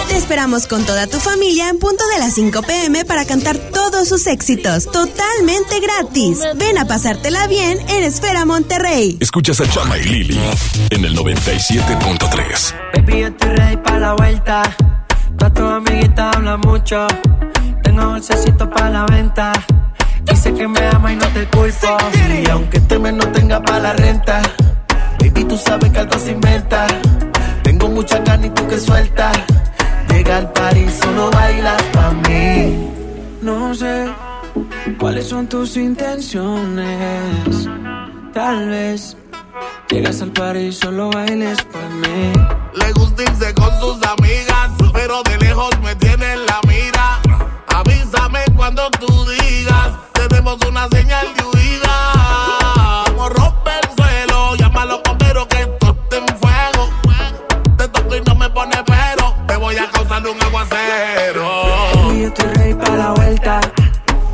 [0.08, 4.08] Te esperamos con toda tu familia en punto de las 5 pm para cantar todos
[4.08, 6.40] sus éxitos, totalmente gratis.
[6.56, 9.18] Ven a pasártela bien en Esfera Monterrey.
[9.20, 10.40] Escuchas a Chama y Lili
[10.90, 12.74] en el 97.3.
[12.94, 14.76] Baby, yo estoy ready para la vuelta.
[15.54, 17.06] Tu amiguita habla mucho.
[17.82, 19.52] Tengo dulcecito para la venta.
[20.30, 21.98] Dice que me ama y no te culpo.
[22.44, 24.42] Y aunque este mes no tenga para la renta,
[25.20, 26.86] baby, tú sabes que algo se inventa.
[27.62, 29.32] Tengo mucha carne y tú que suelta.
[30.08, 32.90] Llega al party, solo bailas pa' mí.
[33.42, 34.08] No sé
[34.98, 37.68] cuáles son tus intenciones.
[38.32, 39.16] Tal vez
[39.90, 42.32] llegas al party y solo bailes pa' mí.
[42.74, 47.18] Le gusta irse con sus amigas, pero de lejos me tiene en la mira.
[47.68, 49.92] Avísame cuando tú digas,
[50.38, 53.04] tenemos una señal de huida.
[53.06, 56.88] Como rompe el suelo, llama a los bomberos que esto en fuego.
[57.76, 61.48] Te toco y no me pone pero, te voy a causar un aguacero.
[61.94, 63.60] Baby, yo estoy ready para la vuelta.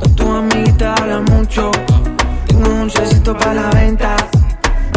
[0.03, 1.71] Toda tu amiguita habla mucho.
[2.49, 4.17] Tengo un dulcecito para la venta.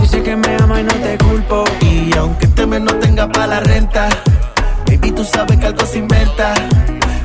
[0.01, 1.63] Dice que me ama y no te culpo.
[1.79, 4.09] Y aunque este mes no tenga para la renta,
[4.85, 6.53] baby, tú sabes que algo se inventa.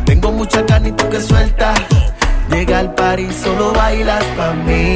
[0.05, 1.75] Tengo mucha carne y tú que suelta.
[2.53, 4.95] Llega al party, solo bailas pa' mí.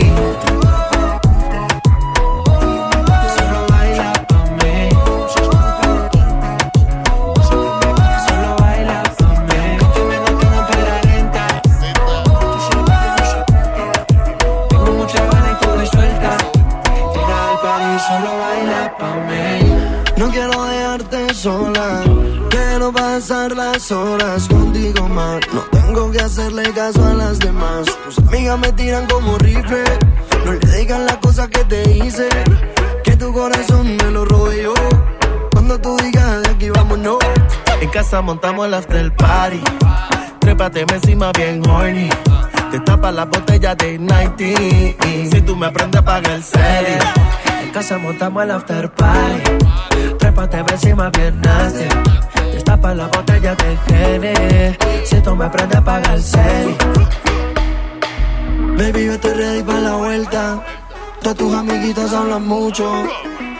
[26.39, 27.87] Hacerle caso a las demás.
[28.05, 29.85] Tus amigas me tiran como rifle.
[30.45, 32.29] No le digan las cosas que te hice.
[33.05, 34.75] Que tu corazón me lo yo.
[35.53, 37.17] Cuando tú digas de aquí vámonos.
[37.81, 39.63] En casa montamos el after party.
[40.41, 42.11] Trépate encima bien horny.
[42.71, 44.37] Te tapa la botella de 90.
[45.31, 46.99] Si tú me aprendes a pagar el serie.
[47.63, 49.43] En casa montamos el after party.
[50.19, 52.36] Trépate encima bien nasty.
[52.53, 56.77] Destapa la botella de Gene Si tú me aprendes a pagar el serie
[58.77, 60.63] Baby, yo estoy ready para la vuelta.
[61.23, 63.05] Todas tus amiguitas hablan mucho.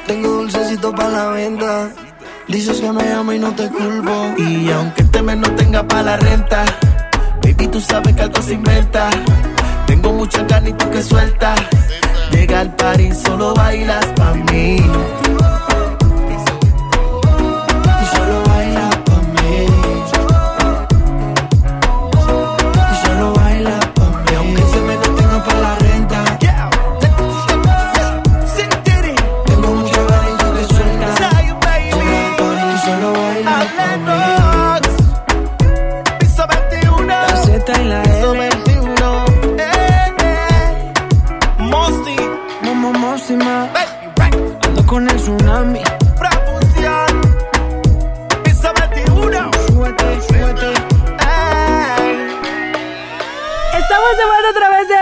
[0.07, 1.91] Tengo dulcecito para la venta.
[2.49, 4.35] Dices que me amo y no te culpo.
[4.37, 6.67] Y aunque este mes no tenga para la renta
[7.43, 9.09] Baby, tú sabes que algo se inventa.
[9.87, 11.55] Tengo mucha carne y tú que suelta.
[12.31, 14.83] Llega al party, solo bailas pa' mí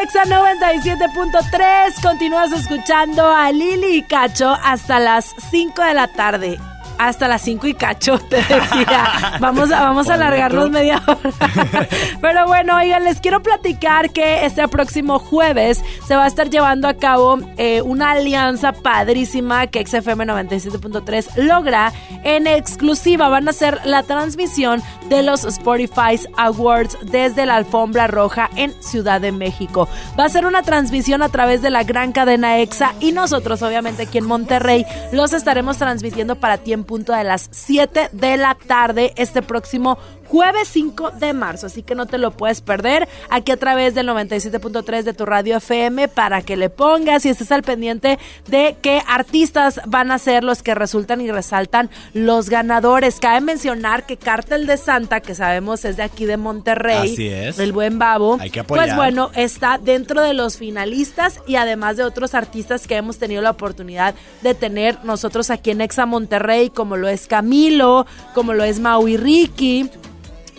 [0.05, 2.03] Exa 97.3.
[2.03, 6.59] Continúas escuchando a Lili y Cacho hasta las 5 de la tarde.
[6.99, 9.37] Hasta las 5 y cacho, te decía.
[9.41, 11.19] Vamos a, vamos a alargarnos media hora.
[12.21, 16.89] Pero bueno, oigan, les quiero platicar que este próximo jueves se va a estar llevando
[16.89, 21.93] a cabo eh, una alianza padrísima que XFM 97.3 logra
[22.23, 23.29] en exclusiva.
[23.29, 29.21] Van a hacer la transmisión de los Spotify Awards desde la alfombra roja en Ciudad
[29.21, 29.89] de México.
[30.19, 34.05] Va a ser una transmisión a través de la gran cadena EXA y nosotros obviamente
[34.05, 39.13] aquí en Monterrey los estaremos transmitiendo para ti punto de las 7 de la tarde
[39.17, 39.99] este próximo
[40.29, 44.09] jueves 5 de marzo, así que no te lo puedes perder aquí a través del
[44.09, 48.19] 97.3 de tu radio FM para que le pongas y estés al pendiente
[48.49, 53.21] de qué artistas van a ser los que resultan y resaltan los ganadores.
[53.21, 57.59] Cabe mencionar que Cártel de Santa, que sabemos es de aquí de Monterrey, Así es.
[57.59, 58.85] el buen babo, Hay que apoyar.
[58.87, 63.43] pues bueno, está dentro de los finalistas y además de otros artistas que hemos tenido
[63.43, 68.65] la oportunidad de tener nosotros aquí en Exa Monterrey, como lo es Camilo, como lo
[68.65, 69.91] es Maui Ricky.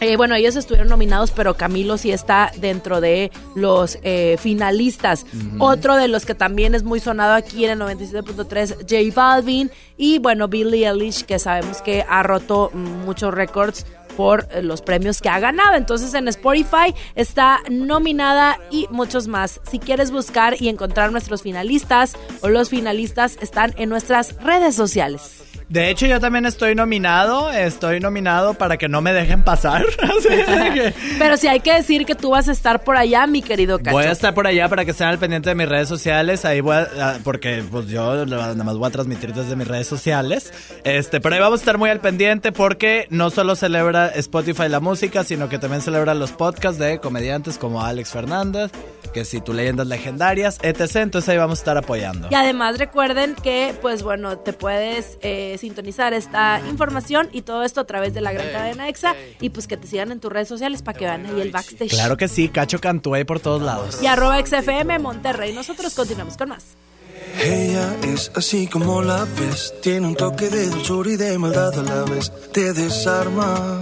[0.02, 5.26] Eh, bueno, ellos estuvieron nominados, pero Camilo sí está dentro de los eh, finalistas.
[5.60, 9.72] Otro de los que también es muy sonado aquí en el 97.3, J Balvin.
[9.98, 13.86] Y bueno, Billie Eilish, que sabemos que ha roto muchos récords
[14.16, 15.76] por los premios que ha ganado.
[15.76, 19.60] Entonces en Spotify está nominada y muchos más.
[19.70, 25.45] Si quieres buscar y encontrar nuestros finalistas o los finalistas están en nuestras redes sociales.
[25.70, 27.52] De hecho, yo también estoy nominado.
[27.52, 29.86] Estoy nominado para que no me dejen pasar.
[31.20, 33.92] Pero si hay que decir que tú vas a estar por allá, mi querido Cacho.
[33.92, 36.46] Voy a estar por allá para que estén al pendiente de mis redes sociales.
[36.46, 39.88] Ahí voy a, ah, porque pues yo nada más voy a transmitir desde mis redes
[39.88, 40.54] sociales.
[40.84, 44.80] Este, pero ahí vamos a estar muy al pendiente porque no solo celebra Spotify la
[44.80, 48.72] música, sino que también celebra los podcasts de comediantes como Alex Fernández,
[49.14, 50.98] que si tu leyendas legendarias, etc.
[50.98, 52.28] Entonces ahí vamos a estar apoyando.
[52.30, 57.82] Y además recuerden que, pues bueno, te puedes eh, sintonizar esta información y todo esto
[57.82, 60.48] a través de la gran cadena EXA y pues que te sigan en tus redes
[60.48, 61.92] sociales para que vean ahí el backstage.
[61.92, 64.02] Claro que sí, Cacho Cantú ahí por todos lados.
[64.02, 65.54] Y arroba XFM Monterrey.
[65.54, 66.76] Nosotros continuamos con más.
[67.42, 71.84] Ella es así como la ves, tiene un toque de dulzura y de maldad a
[71.84, 72.32] la vez.
[72.54, 73.82] Te desarma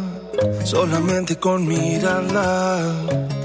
[0.64, 3.43] solamente con mirarla.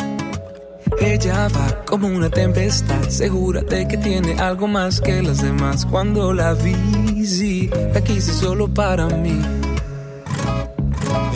[1.00, 5.86] Ella va como una tempestad, segura de que tiene algo más que las demás.
[5.86, 9.40] Cuando la vi, sí, la quise solo para mí.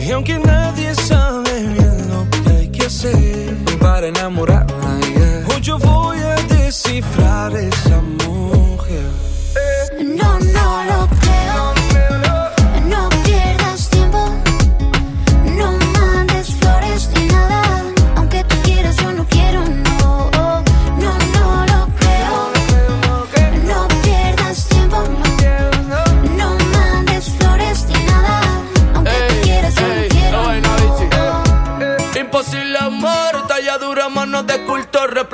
[0.05, 5.45] Y aunque nadie sabe bien lo que hay que hacer para enamorarla, yeah.
[5.49, 9.05] hoy yo voy a descifrar esa mujer.
[10.03, 11.22] No, no lo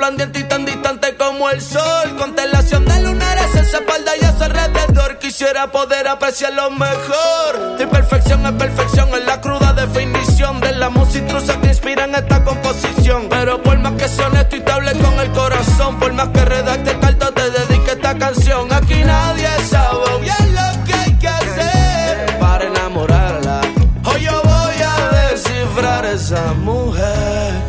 [0.00, 2.16] resplandeciente y tan distante como el sol.
[2.18, 5.18] Constelación de lunares en su espalda y a su alrededor.
[5.18, 7.76] Quisiera poder apreciar lo mejor.
[7.78, 12.14] Tu perfección es perfección, es la cruda definición de la música intrusa que inspira en
[12.14, 13.28] esta composición.
[13.28, 16.98] Pero por más que sea honesto y te con el corazón, por más que redacte
[16.98, 18.72] cartas, te dedique esta canción.
[18.72, 23.60] Aquí nadie sabe bien lo que hay que hacer para enamorarla.
[24.04, 27.60] Hoy yo voy a descifrar esa mujer.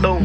[0.00, 0.18] No.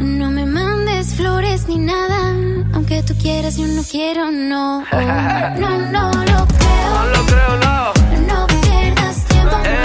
[0.00, 2.30] No me mandes flores ni nada.
[2.74, 4.84] Aunque tú quieras, yo no quiero, no.
[5.58, 6.90] No, no lo creo.
[6.94, 7.92] No lo creo, no.
[8.28, 9.56] No pierdas tiempo.
[9.56, 9.83] No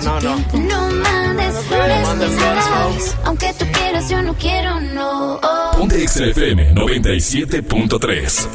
[0.00, 0.36] tiempo, no, no.
[0.58, 3.16] No mandes flores, mandes flores, flores.
[3.24, 5.40] Aunque tú quieras, yo no quiero, no.
[5.76, 8.48] Ponte XFM 97.3.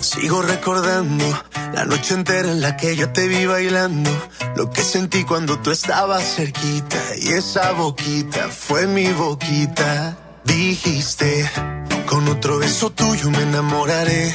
[0.00, 1.24] Sigo recordando
[1.74, 4.10] la noche entera en la que yo te vi bailando.
[4.56, 6.98] Lo que sentí cuando tú estabas cerquita.
[7.18, 10.16] Y esa boquita fue mi boquita.
[10.44, 11.50] Dijiste,
[12.06, 14.34] con otro beso tuyo me enamoraré.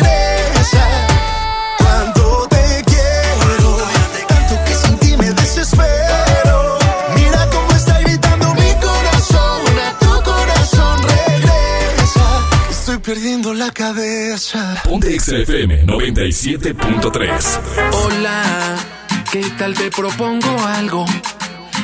[13.65, 14.81] La cabeza.
[14.83, 17.59] Ponte XFM 97.3.
[17.91, 18.75] Hola,
[19.31, 21.05] ¿qué tal te propongo algo?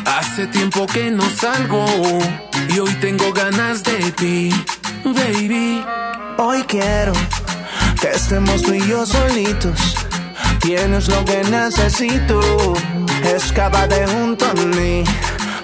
[0.05, 1.85] Hace tiempo que no salgo
[2.73, 4.49] y hoy tengo ganas de ti,
[5.03, 5.83] baby.
[6.39, 7.13] Hoy quiero
[8.01, 9.79] que estemos tú y yo solitos.
[10.59, 12.73] Tienes lo que necesito.
[13.23, 15.03] Escápate junto a mí,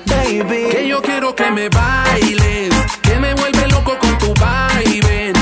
[0.05, 0.70] baby.
[0.70, 5.34] Que yo quiero que me bailes, que me vuelve loco con tu baile.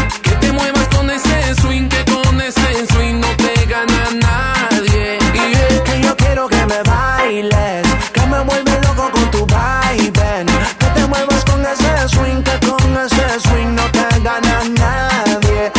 [7.31, 10.45] Bailes, que me vuelve loco con tu baile.
[10.79, 15.71] Que te muevas con ese swing, que con ese swing no te gana nadie.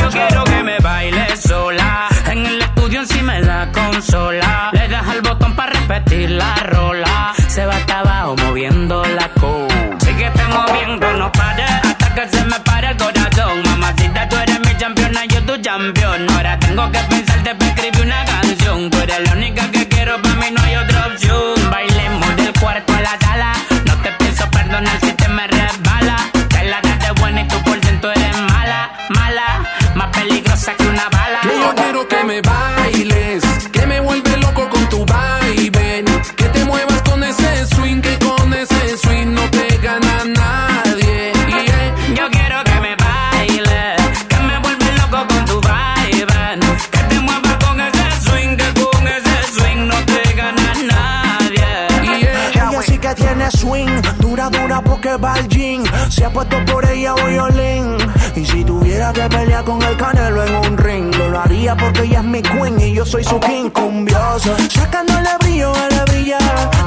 [0.00, 2.08] Yo quiero que me baile sola.
[2.26, 4.70] En el estudio encima de la consola.
[4.72, 7.34] Le das al botón para repetir la rola.
[7.48, 8.99] Se va hasta abajo moviendo
[15.60, 16.28] tu campeón.
[16.30, 18.90] Ahora tengo que pensarte para escribir una canción.
[18.90, 21.70] Tú eres la única que quiero, para mí no hay otra opción.
[21.70, 23.52] Bailemos del cuarto a la sala.
[23.86, 26.16] No te pienso perdonar si te me resbala.
[26.48, 29.64] Te la das buena y tú por ciento eres mala, mala.
[29.94, 31.40] Más peligrosa que una bala.
[31.42, 32.99] Que yo quiero que me bailes,
[54.18, 55.84] dura, dura porque va al gym.
[56.08, 57.96] Se ha puesto por ella violín.
[58.34, 62.20] Y si tuviera que pelear con el canelo en un ring, lo haría porque ella
[62.20, 64.56] es mi queen y yo soy su king cumbioso.
[64.68, 66.38] Sacándole brillo, él brilla.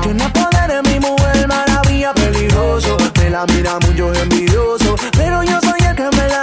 [0.01, 2.97] Tiene poder en mi mujer, maravilla, peligroso.
[3.19, 6.42] Me la mira mucho envidioso, pero yo soy el que me la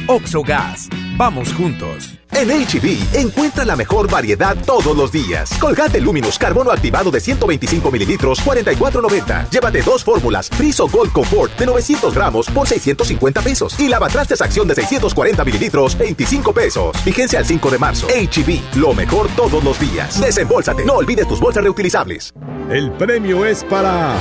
[0.11, 0.89] Oxogas.
[1.15, 2.17] Vamos juntos.
[2.33, 5.53] En HB, encuentra la mejor variedad todos los días.
[5.57, 9.49] Colgate Luminous Carbono activado de 125 mililitros, 44.90.
[9.49, 13.79] Llévate dos fórmulas Friso Gold Comfort de 900 gramos por 650 pesos.
[13.79, 17.05] Y lavatrastes acción de 640 mililitros, 25 pesos.
[17.05, 18.07] Vigencia al 5 de marzo.
[18.07, 20.19] HB, lo mejor todos los días.
[20.19, 20.83] Desembolsate.
[20.83, 22.33] No olvides tus bolsas reutilizables.
[22.69, 24.17] El premio es para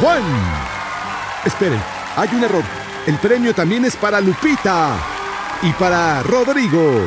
[0.00, 0.22] Juan.
[1.44, 1.82] Esperen,
[2.16, 2.64] hay un error.
[3.06, 5.15] El premio también es para Lupita
[5.62, 7.06] y para Rodrigo.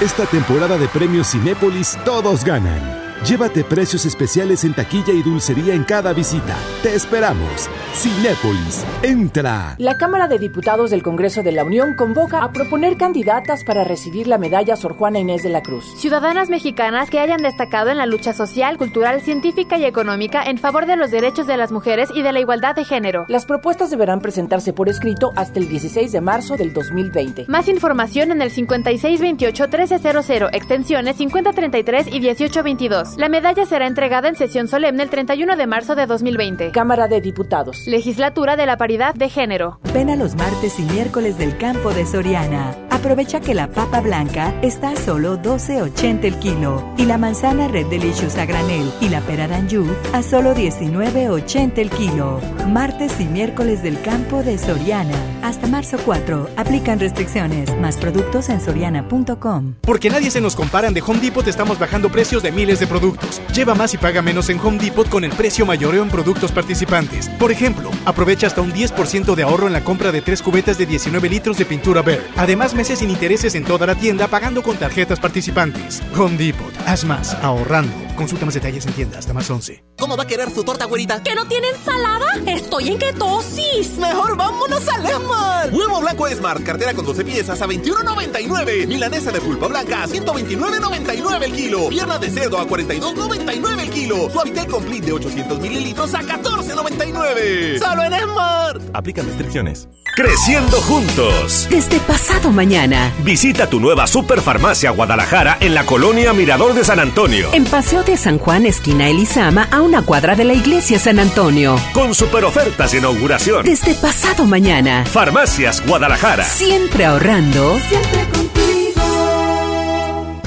[0.00, 3.01] Esta temporada de premios Cinépolis todos ganan.
[3.26, 6.56] Llévate precios especiales en taquilla y dulcería en cada visita.
[6.82, 7.70] Te esperamos.
[7.94, 9.76] Cinépolis, entra.
[9.78, 14.26] La Cámara de Diputados del Congreso de la Unión convoca a proponer candidatas para recibir
[14.26, 15.84] la medalla Sor Juana Inés de la Cruz.
[15.98, 20.86] Ciudadanas mexicanas que hayan destacado en la lucha social, cultural, científica y económica en favor
[20.86, 23.26] de los derechos de las mujeres y de la igualdad de género.
[23.28, 27.44] Las propuestas deberán presentarse por escrito hasta el 16 de marzo del 2020.
[27.46, 33.11] Más información en el 5628-1300, extensiones 5033 y 1822.
[33.16, 36.70] La medalla será entregada en sesión solemne el 31 de marzo de 2020.
[36.70, 37.86] Cámara de Diputados.
[37.86, 39.78] Legislatura de la Paridad de Género.
[39.92, 42.74] Ven a los martes y miércoles del campo de Soriana.
[43.02, 47.86] Aprovecha que la papa blanca está a solo 12.80 el kilo y la manzana Red
[47.86, 52.40] Delicious a granel y la pera Danju a solo 19.80 el kilo.
[52.68, 55.16] Martes y miércoles del campo de Soriana.
[55.42, 56.50] Hasta marzo 4.
[56.56, 57.76] Aplican restricciones.
[57.80, 59.74] Más productos en soriana.com.
[59.80, 63.42] Porque nadie se nos comparan de Home Depot, estamos bajando precios de miles de productos.
[63.52, 67.28] Lleva más y paga menos en Home Depot con el precio mayoreo en productos participantes.
[67.30, 70.86] Por ejemplo, aprovecha hasta un 10% de ahorro en la compra de tres cubetas de
[70.86, 72.20] 19 litros de pintura Bear.
[72.36, 76.02] Además, sin intereses en toda la tienda pagando con tarjetas participantes.
[76.16, 76.72] Home Depot.
[76.86, 77.92] Haz más, ahorrando.
[78.16, 79.84] Consulta más detalles en tienda hasta más 11.
[79.98, 81.22] ¿Cómo va a querer su torta, güerita?
[81.22, 82.26] ¿Que no tiene ensalada?
[82.46, 83.98] Estoy en ketosis.
[83.98, 85.70] Mejor vámonos al Esmar.
[85.72, 88.86] Huevo blanco Smart, cartera con 12 piezas a 21.99.
[88.86, 91.88] Milanesa de pulpa blanca a 129.99 el kilo.
[91.88, 94.30] Pierna de cerdo a 42.99 el kilo.
[94.30, 97.78] Suavitel Complete de 800 mililitros a 14.99.
[97.78, 98.82] Solo en Smart.
[98.92, 99.88] Aplican restricciones.
[100.14, 101.66] Creciendo juntos.
[101.70, 102.81] Desde pasado mañana.
[103.22, 107.48] Visita tu nueva Superfarmacia Guadalajara en la colonia Mirador de San Antonio.
[107.52, 111.76] En Paseo de San Juan, esquina Elizama, a una cuadra de la iglesia San Antonio.
[111.92, 113.64] Con super ofertas de inauguración.
[113.64, 115.04] Desde pasado mañana.
[115.06, 116.42] Farmacias Guadalajara.
[116.42, 117.78] Siempre ahorrando.
[117.88, 118.62] Siempre contigo.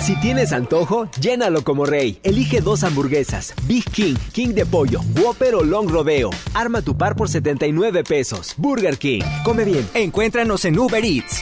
[0.01, 2.19] Si tienes antojo, llénalo como rey.
[2.21, 6.31] Elige dos hamburguesas, Big King, King de pollo, Whopper o Long Rodeo.
[6.53, 8.53] Arma tu par por 79 pesos.
[8.57, 9.23] Burger King.
[9.45, 9.87] Come bien.
[9.93, 11.41] Encuéntranos en Uber Eats.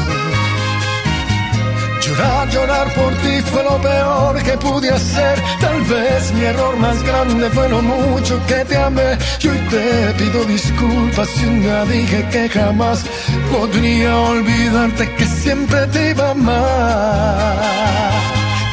[2.21, 5.41] Llorar, llorar por ti fue lo peor que pude hacer.
[5.59, 9.17] Tal vez mi error más grande fue lo mucho que te amé.
[9.41, 13.03] Y hoy te pido disculpas si un día dije que jamás
[13.51, 17.55] podría olvidarte que siempre te iba a amar.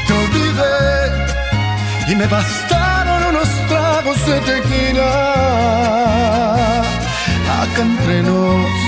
[0.06, 0.76] Te olvidé
[2.08, 5.22] y me bastaron unos tragos de tequila.
[7.62, 8.87] Acá entre nos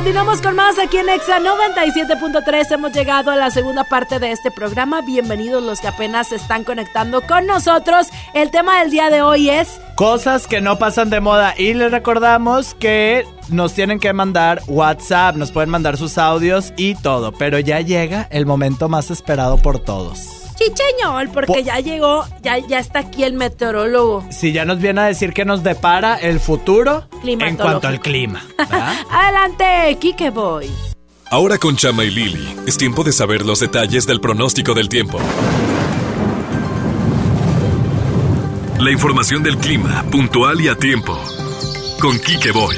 [0.00, 2.72] Continuamos con más aquí en Exa 97.3.
[2.72, 5.02] Hemos llegado a la segunda parte de este programa.
[5.02, 8.06] Bienvenidos los que apenas se están conectando con nosotros.
[8.32, 11.52] El tema del día de hoy es Cosas que no pasan de moda.
[11.54, 16.94] Y les recordamos que nos tienen que mandar WhatsApp, nos pueden mandar sus audios y
[16.94, 17.32] todo.
[17.32, 20.39] Pero ya llega el momento más esperado por todos.
[20.60, 24.26] Chicheñol, porque Po- ya llegó, ya, ya está aquí el meteorólogo.
[24.30, 28.44] Si ya nos viene a decir que nos depara el futuro en cuanto al clima.
[29.10, 30.70] Adelante, Kike Boy.
[31.30, 35.18] Ahora con Chama y Lili, es tiempo de saber los detalles del pronóstico del tiempo.
[38.78, 41.18] La información del clima, puntual y a tiempo.
[42.00, 42.76] Con Quique Boy.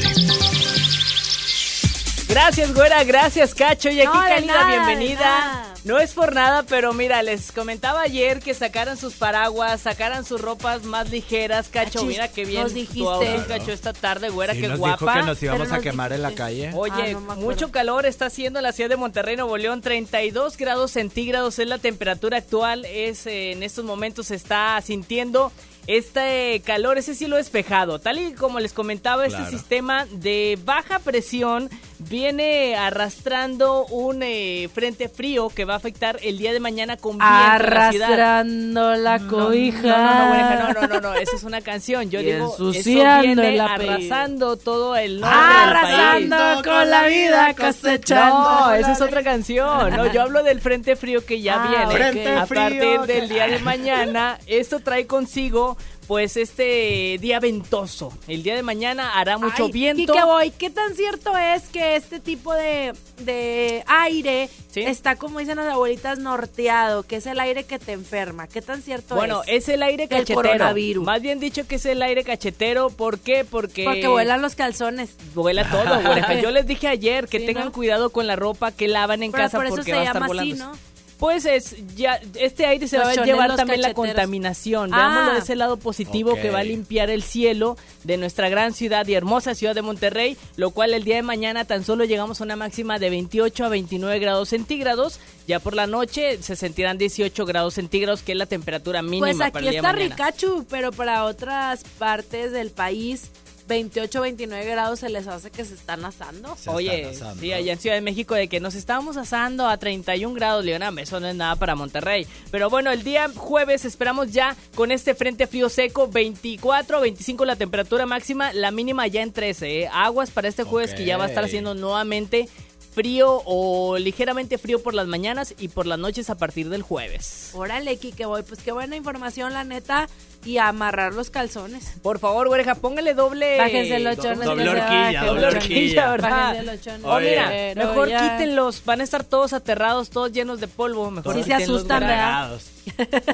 [2.28, 3.88] Gracias, güera, gracias, Cacho.
[3.88, 5.71] Y aquí No, cálida nada, bienvenida.
[5.84, 10.40] No es por nada, pero mira, les comentaba ayer que sacaran sus paraguas, sacaran sus
[10.40, 11.98] ropas más ligeras, Cacho.
[11.98, 13.42] Achis, mira qué bien nos tu dijiste.
[13.48, 14.96] Cacho, esta tarde, güera, Sí, qué nos guapa.
[15.06, 16.70] dijo que nos íbamos a quemar en la calle.
[16.74, 20.56] Oye, Ah, no mucho calor está haciendo en la ciudad de Monterrey, Nuevo León, 32
[20.56, 25.50] grados centígrados es la temperatura actual, es eh, en estos momentos se está sintiendo
[25.86, 27.98] este calor, ese cielo despejado.
[27.98, 29.44] Tal y como les comentaba, Claro.
[29.44, 31.68] este sistema de baja presión
[31.98, 37.12] viene arrastrando un eh, frente frío que va a afectar el día de mañana con
[37.18, 37.52] viento la.
[37.54, 39.82] Arrastrando la No, cobija.
[39.82, 42.10] No, no, no, no, no, no, no, esa es una canción.
[42.10, 43.92] Yo Y digo, eso ensuciando viene apellido.
[43.92, 45.98] arrasando todo el norte del país.
[45.98, 48.50] Arrasando con la vida, cosechando.
[48.66, 49.90] No, esa es otra canción.
[49.96, 51.92] No, yo hablo del frente frío que ya Ah, viene.
[51.92, 55.71] Frente a frío partir que- del día de mañana, esto trae consigo
[56.12, 58.12] pues este día ventoso.
[58.28, 60.12] El día de mañana hará mucho Ay, viento.
[60.12, 65.56] Quique Boy, ¿qué tan cierto es que este tipo de, de aire está, como dicen
[65.56, 67.02] las abuelitas, norteado?
[67.04, 68.46] Que es el aire que te enferma.
[68.46, 69.62] ¿Qué tan cierto Bueno, es?
[69.62, 70.42] es el aire El cachetero.
[70.42, 71.02] coronavirus.
[71.06, 72.90] Más bien dicho que es el aire cachetero.
[72.90, 73.46] ¿Por qué?
[73.50, 73.84] Porque...
[73.84, 75.16] Porque vuelan los calzones.
[75.34, 75.98] Vuela todo.
[76.42, 77.72] Yo les dije ayer que Sí, tengan ¿no?
[77.72, 80.52] cuidado con la ropa que lavan en Pero casa por porque va a estar volando.
[80.54, 80.91] así, ¿no?
[81.22, 84.92] Pues es ya este aire se Los va a llevar también la contaminación.
[84.92, 84.96] Ah.
[84.96, 89.06] Veámoslo de ese lado positivo que va a limpiar el cielo de nuestra gran ciudad
[89.06, 92.44] y hermosa ciudad de Monterrey, lo cual el día de mañana tan solo llegamos a
[92.44, 95.20] una máxima de 28 a 29 grados centígrados.
[95.46, 99.36] Ya por la noche se sentirán 18 grados centígrados, que es la temperatura mínima Pues
[99.36, 100.16] para aquí el día de está mañana.
[100.16, 103.30] Ricachu, pero para otras partes del país,
[103.66, 106.56] 28, 29 grados se les hace que se están asando.
[106.66, 110.64] Oye, sí, allá en Ciudad de México de que nos estábamos asando a 31 grados,
[110.64, 112.26] Leonam, eso no es nada para Monterrey.
[112.50, 117.56] Pero bueno, el día jueves esperamos ya con este frente frío seco, 24, 25 la
[117.56, 119.82] temperatura máxima, la mínima ya en 13.
[119.82, 119.90] ¿eh?
[119.92, 122.48] Aguas para este jueves que ya va a estar haciendo nuevamente
[122.92, 127.50] frío o ligeramente frío por las mañanas y por las noches a partir del jueves.
[127.54, 130.08] Órale, que voy, pues qué buena información, la neta,
[130.44, 131.94] y a amarrar los calzones.
[132.02, 133.58] Por favor, oreja, póngale doble.
[133.58, 134.44] Bájense los chones.
[134.44, 136.10] Doble horquilla, doble horquilla.
[136.10, 136.30] ¿verdad?
[136.30, 137.00] Bájense los chones.
[137.04, 141.10] Oh, mira, Pero mejor ya- quítenlos, van a estar todos aterrados, todos llenos de polvo.
[141.10, 142.00] Mejor Sí se asustan.
[142.00, 142.58] ¿verdad?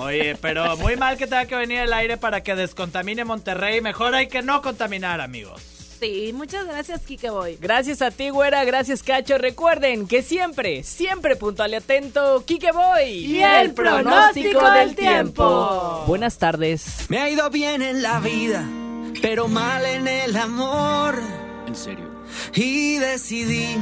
[0.01, 3.81] Oye, pero muy mal que tenga que venir el aire para que descontamine Monterrey.
[3.81, 5.63] Mejor hay que no contaminar, amigos.
[5.99, 7.59] Sí, muchas gracias, Kike Boy.
[7.61, 9.37] Gracias a ti, güera, gracias, Cacho.
[9.39, 13.11] Recuerden que siempre, siempre puntual y atento, Kike Boy.
[13.11, 16.05] Y el pronóstico del tiempo.
[16.07, 17.07] Buenas tardes.
[17.09, 18.65] Me ha ido bien en la vida,
[19.21, 21.21] pero mal en el amor.
[21.67, 22.09] En serio.
[22.55, 23.77] Y decidí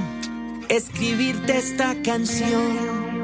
[0.69, 3.16] escribirte esta canción.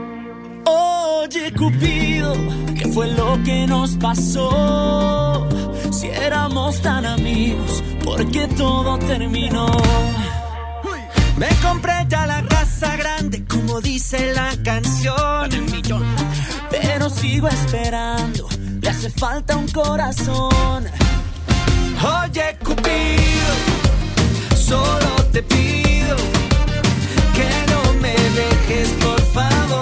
[0.65, 2.35] Oye, Cupido,
[2.77, 5.49] ¿qué fue lo que nos pasó?
[5.91, 9.67] Si éramos tan amigos, ¿por qué todo terminó?
[11.37, 15.51] Me compré ya la casa grande, como dice la canción.
[16.71, 18.49] Pero sigo esperando,
[18.81, 20.85] le hace falta un corazón.
[22.05, 23.53] Oye, Cupido,
[24.57, 26.17] solo te pido
[27.35, 29.82] que no me dejes, por favor,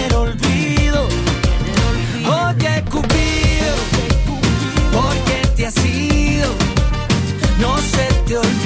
[7.59, 8.60] No se te olvide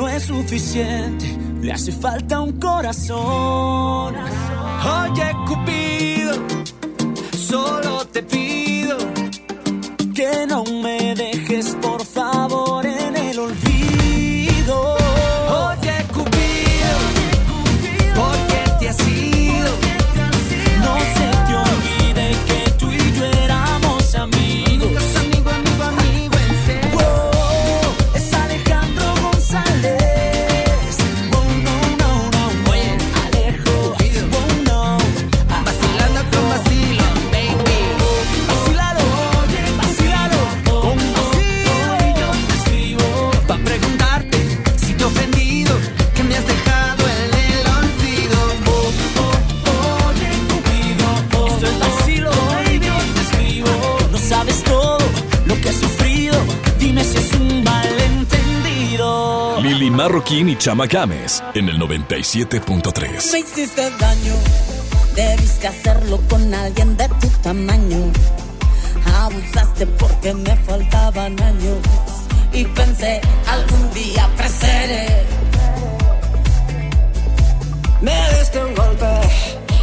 [0.00, 1.26] no es suficiente,
[1.60, 4.14] le hace falta un corazón.
[4.16, 6.32] Oye, Cupido,
[7.36, 8.39] solo te pido
[60.30, 63.32] Marroquín y Chama Games en el 97.3.
[63.32, 64.34] Me hiciste daño,
[65.16, 68.12] debiste hacerlo con alguien de tu tamaño.
[69.22, 71.78] Abusaste porque me faltaban años
[72.52, 75.26] y pensé algún día creceré.
[78.00, 79.20] Me diste un golpe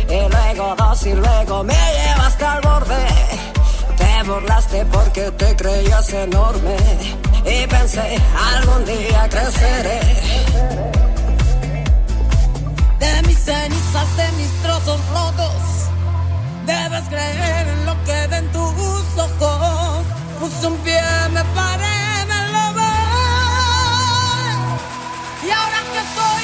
[0.10, 3.06] y luego dos y luego me llevaste al borde.
[3.98, 6.78] Te burlaste porque te creías enorme
[7.44, 8.18] y pensé
[8.56, 10.36] algún día creceré.
[12.99, 15.77] De mis cenizas, de mis trozos rotos,
[16.67, 20.05] Debes creer en lo que ven tus ojos.
[20.38, 21.01] Puse un pie,
[21.31, 22.88] me paré, me lo voy.
[25.47, 26.43] Y ahora que soy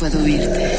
[0.00, 0.78] Puedo oírte.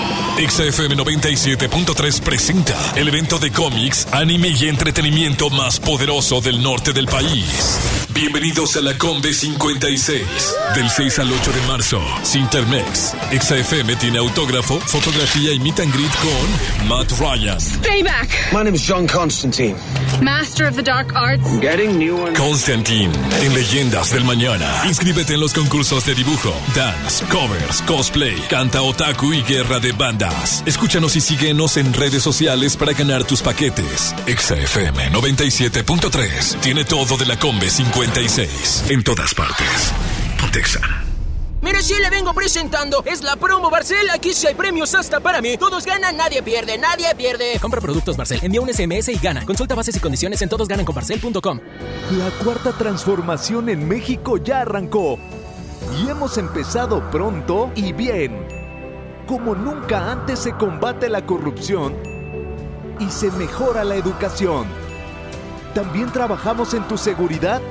[0.37, 7.05] XFM 97.3 presenta el evento de cómics, anime y entretenimiento más poderoso del norte del
[7.05, 8.00] país.
[8.21, 10.21] Bienvenidos a la Combe 56,
[10.75, 11.99] del 6 al 8 de marzo.
[12.21, 13.15] Sintermex.
[13.31, 18.29] XFM tiene autógrafo, fotografía y meet and greet con Matt Ryan, Stay back.
[18.53, 19.75] My name is John Constantine.
[20.21, 21.59] Master of the Dark Arts.
[21.61, 22.37] Getting new ones.
[22.37, 23.11] Constantine,
[23.41, 24.83] en Leyendas del Mañana.
[24.85, 30.61] Inscríbete en los concursos de dibujo, dance, covers, cosplay, canta otaku y guerra de bandas.
[30.67, 34.13] Escúchanos y síguenos en redes sociales para ganar tus paquetes.
[34.27, 39.93] XFM 97.3 tiene todo de la Combe 56 en todas partes.
[40.37, 40.81] Pontexa.
[41.61, 44.09] Mire, si le vengo presentando, es la promo Barcel.
[44.09, 45.57] Aquí sí hay premios hasta para mí.
[45.57, 47.57] Todos ganan, nadie pierde, nadie pierde.
[47.61, 49.45] Compra productos Barcel, envía un SMS y gana.
[49.45, 51.59] Consulta bases y condiciones en todosgananconbarcel.com.
[52.17, 55.17] La cuarta transformación en México ya arrancó.
[55.97, 58.45] Y hemos empezado pronto y bien.
[59.25, 61.95] Como nunca antes se combate la corrupción
[62.99, 64.65] y se mejora la educación.
[65.73, 67.61] También trabajamos en tu seguridad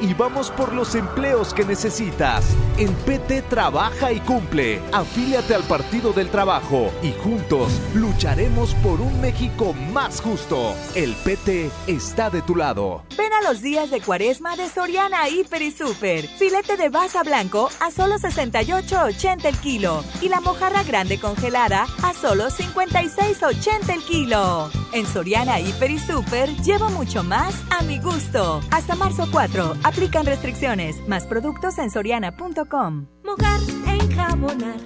[0.00, 2.44] y vamos por los empleos que necesitas.
[2.78, 4.80] En PT trabaja y cumple.
[4.92, 10.74] Afíliate al Partido del Trabajo y juntos lucharemos por un México más justo.
[10.94, 13.02] El PT está de tu lado.
[13.16, 16.26] Ven a los días de cuaresma de Soriana Hiper y Super.
[16.26, 20.04] Filete de baza blanco a solo 68.80 el kilo.
[20.20, 24.70] Y la mojarra grande congelada a solo 56.80 el kilo.
[24.92, 28.60] En Soriana, Hiper y Super, llevo mucho más a mi gusto.
[28.70, 30.96] Hasta marzo 4, aplican restricciones.
[31.06, 33.06] Más productos en soriana.com.
[33.24, 34.80] Mojar, enjabonar,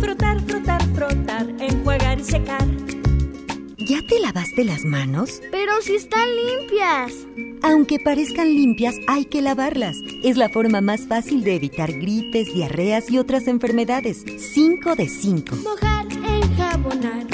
[0.00, 2.66] frotar, frotar, frotar, enjuagar y secar.
[3.86, 5.42] ¿Ya te lavaste las manos?
[5.50, 7.12] Pero si están limpias.
[7.62, 9.96] Aunque parezcan limpias, hay que lavarlas.
[10.22, 14.24] Es la forma más fácil de evitar gripes, diarreas y otras enfermedades.
[14.54, 15.56] 5 de 5.
[15.56, 17.26] Mojar, enjabonar,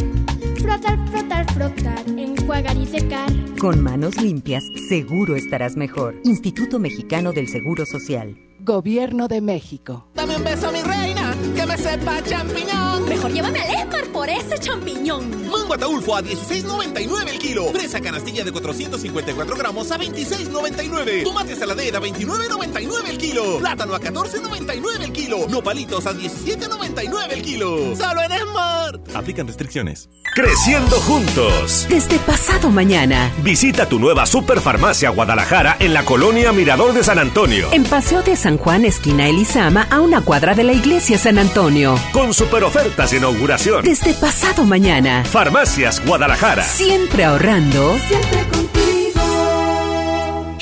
[0.60, 3.28] frotar, frotar, frotar, enjuagar y secar.
[3.58, 6.20] Con manos limpias, seguro estarás mejor.
[6.24, 8.36] Instituto Mexicano del Seguro Social.
[8.60, 10.06] Gobierno de México.
[10.14, 13.08] Dame un beso, mi reina, que me sepa champiñón.
[13.08, 15.50] Mejor llévame al Esmar por ese champiñón.
[15.50, 17.66] Mango ataulfo a 16.99 el kilo.
[17.72, 21.24] Fresa canastilla de 454 gramos a 26.99.
[21.24, 23.58] Tomate saladera a 29.99 el kilo.
[23.58, 25.48] Plátano a 14.99 el kilo.
[25.48, 27.96] Nopalitos a 17.99 el kilo.
[27.96, 29.16] Solo en Smart.
[29.16, 30.08] Aplican restricciones.
[30.34, 31.86] Creciendo juntos.
[31.88, 33.32] Desde pasado mañana.
[33.42, 37.68] Visita tu nueva Superfarmacia Guadalajara en la colonia Mirador de San Antonio.
[37.72, 41.94] En Paseo de San Juan, esquina Elizama, a una cuadra de la iglesia San Antonio.
[42.12, 43.82] Con super ofertas de inauguración.
[43.84, 45.24] Desde pasado mañana.
[45.24, 46.62] Farmacias Guadalajara.
[46.62, 47.96] Siempre ahorrando.
[48.08, 48.59] Siempre contigo.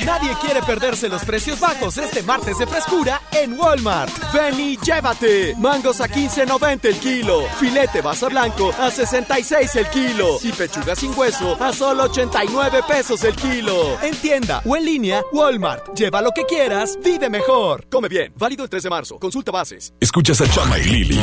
[0.09, 4.11] Nadie quiere perderse los precios bajos este martes de frescura en Walmart.
[4.33, 5.55] Ven y llévate.
[5.59, 7.43] Mangos a 15.90 el kilo.
[7.61, 10.39] Filete basa blanco a 66 el kilo.
[10.43, 14.01] Y pechuga sin hueso a solo 89 pesos el kilo.
[14.01, 15.95] En tienda o en línea, Walmart.
[15.95, 17.85] Lleva lo que quieras, vive mejor.
[17.91, 18.33] Come bien.
[18.35, 19.19] Válido el 3 de marzo.
[19.19, 19.93] Consulta bases.
[20.01, 21.21] Escuchas a Chama y Lili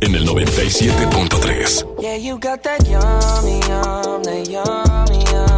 [0.00, 2.00] en el 97.3.
[2.00, 5.57] Yeah, you got that yummy, yum, that yummy, yum,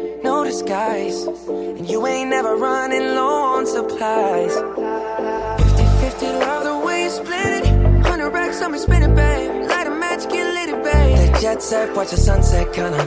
[0.51, 1.23] no disguise.
[1.47, 4.53] And you ain't never running low on supplies.
[4.53, 7.65] 50 50, love the way you split it.
[8.03, 9.69] 100 racks on me, spin it, babe.
[9.69, 11.17] Light a match, get lit, it, babe.
[11.17, 13.03] That jet set, watch the sunset, kinda.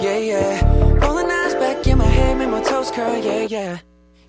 [0.00, 1.04] Yeah, yeah.
[1.04, 3.78] Rolling eyes back in my head, make my toes curl, yeah, yeah.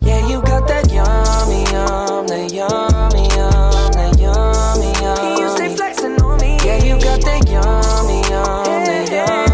[0.02, 5.40] Yeah, you got that yummy, yum, that yummy, yum, that yummy, yum.
[5.40, 6.58] You stay flexing on me.
[6.66, 9.51] Yeah, you got that yummy, yum, that yummy,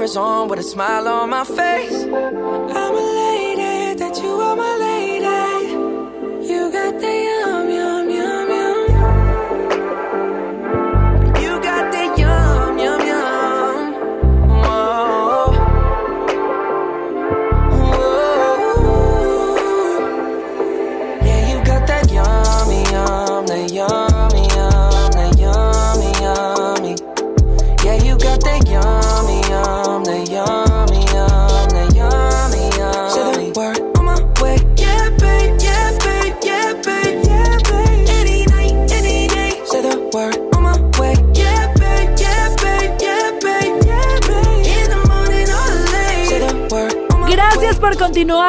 [0.00, 2.04] slippers on with a smile on my face.
[2.04, 4.79] I'm elated that you are my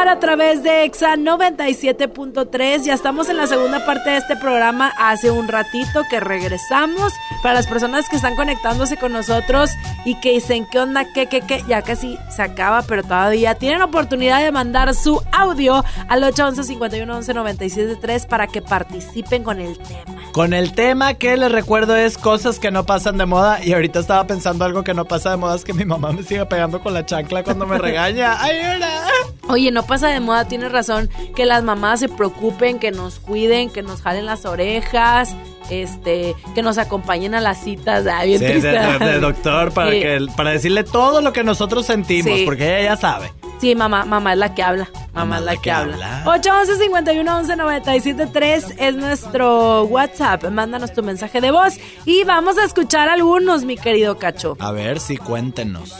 [0.02, 2.84] continuar a través de EXA 97.3.
[2.86, 7.14] Ya estamos en la segunda parte de este programa hace un ratito que regresamos.
[7.44, 9.70] Para las personas que están conectándose con nosotros
[10.04, 11.06] y que dicen, ¿qué onda?
[11.14, 11.64] ¿Qué, qué, qué?
[11.68, 17.18] Ya casi se acaba, pero todavía tienen oportunidad de mandar su audio al 811 51
[17.18, 20.22] 11 para que participen con el tema.
[20.32, 23.64] Con el tema que les recuerdo es cosas que no pasan de moda.
[23.64, 26.24] Y ahorita estaba pensando algo que no pasa de moda es que mi mamá me
[26.24, 28.42] sigue pegando con la chancla cuando me regaña.
[28.42, 29.04] ¡Ayuda!
[29.50, 33.70] Oye, no pasa de moda, tienes razón, que las mamás se preocupen, que nos cuiden,
[33.70, 35.36] que nos jalen las orejas,
[35.70, 38.68] este, que nos acompañen a las citas, ah, bien Sí, triste.
[38.70, 40.00] de, de- de doctor para Sí.
[40.00, 42.46] que para decirle todo lo que nosotros sentimos, Sí.
[42.46, 43.34] porque ella ya sabe.
[43.60, 44.90] Sí, mamá, mamá es la que habla.
[45.14, 46.24] Mamá, es la que, habla.
[46.26, 50.46] 811 51 11 97 3 es nuestro WhatsApp.
[50.50, 54.56] Mándanos tu mensaje de voz y vamos a escuchar algunos, mi querido Cacho.
[54.60, 55.94] A ver, sí, cuéntenos.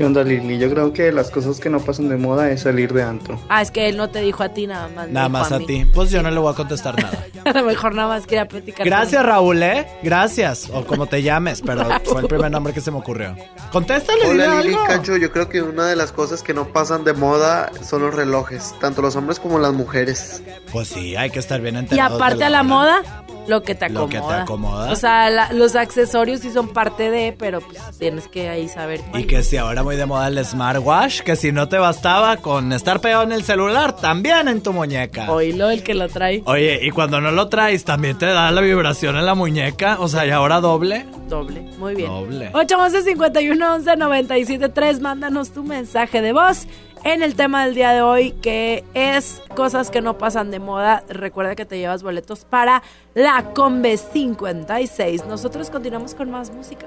[0.00, 0.56] ¿Qué onda, Lili?
[0.58, 3.38] Yo creo que las cosas que no pasan de moda es salir de antro.
[3.50, 5.10] Ah, es que él no te dijo a ti nada más.
[5.10, 5.84] Nada más a ti.
[5.92, 7.22] Pues yo no le voy a contestar nada.
[7.44, 8.86] A lo mejor nada más quería platicar.
[8.86, 9.86] Gracias, Raúl, ¿eh?
[10.02, 10.70] Gracias.
[10.72, 13.36] O como te llames, pero fue el primer nombre que se me ocurrió.
[13.72, 14.86] Contéstale, dile Hola Lili algo.
[14.86, 18.14] Cacho, yo creo que una de las cosas que no pasan de moda son los
[18.14, 20.42] relojes, tanto los hombres como las mujeres.
[20.72, 22.16] Pues sí, hay que estar bien Y enterados.
[22.16, 23.02] aparte de a la moda,
[23.48, 24.02] lo que te acomoda.
[24.04, 24.92] Lo que te acomoda.
[24.92, 29.00] O sea, la- los accesorios sí son parte de, pero pues tienes que ahí saber.
[29.14, 32.72] Y que si ahora muy de moda el smartwatch, que si no te bastaba con
[32.72, 35.28] estar pegado en el celular, también en tu muñeca.
[35.28, 36.44] Oílo, el que lo trae.
[36.44, 39.96] Oye, y cuando no lo traes, también te da la vibración en la muñeca.
[39.98, 41.06] O sea, y ahora doble.
[41.28, 42.08] Doble, muy bien.
[42.08, 42.50] Doble.
[42.52, 46.68] 811 51 11 97 3 Mándanos tu mensaje de voz
[47.02, 51.02] en el tema del día de hoy, que es cosas que no pasan de moda.
[51.08, 52.84] Recuerda que te llevas boletos para
[53.14, 55.26] la Combe 56.
[55.26, 56.86] Nosotros continuamos con más música.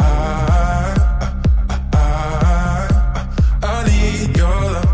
[0.00, 0.04] I,
[1.92, 2.88] I, I,
[3.62, 4.87] I, I need your love.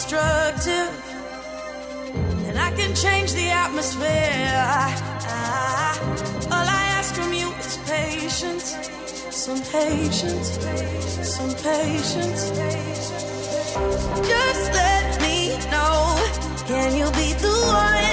[0.00, 0.92] Destructive.
[2.48, 4.52] And I can change the atmosphere.
[5.28, 5.98] Ah,
[6.54, 8.68] all I ask from you is patience.
[9.30, 10.48] Some patience.
[11.36, 12.42] Some patience.
[14.30, 16.16] Just let me know.
[16.66, 18.09] Can you be the one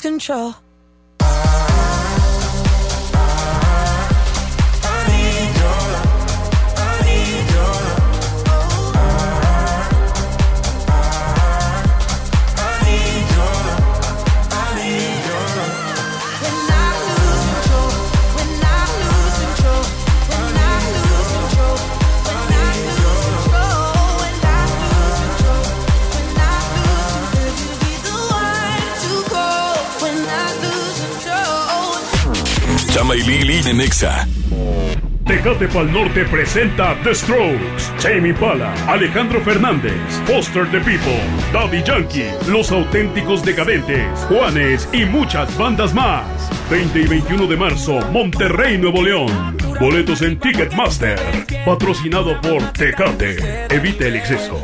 [0.00, 0.67] control?
[32.98, 34.26] Chama y Lili en Nexa.
[35.24, 39.92] Tecate Pal Norte presenta The Strokes, Jamie Pala, Alejandro Fernández,
[40.26, 41.22] Foster the People,
[41.52, 46.24] Daddy Yankee, Los Auténticos Decadentes, Juanes y muchas bandas más.
[46.70, 49.56] 20 y 21 de marzo, Monterrey, Nuevo León.
[49.78, 51.20] Boletos en Ticketmaster.
[51.64, 53.66] Patrocinado por Tecate.
[53.72, 54.60] Evite el exceso.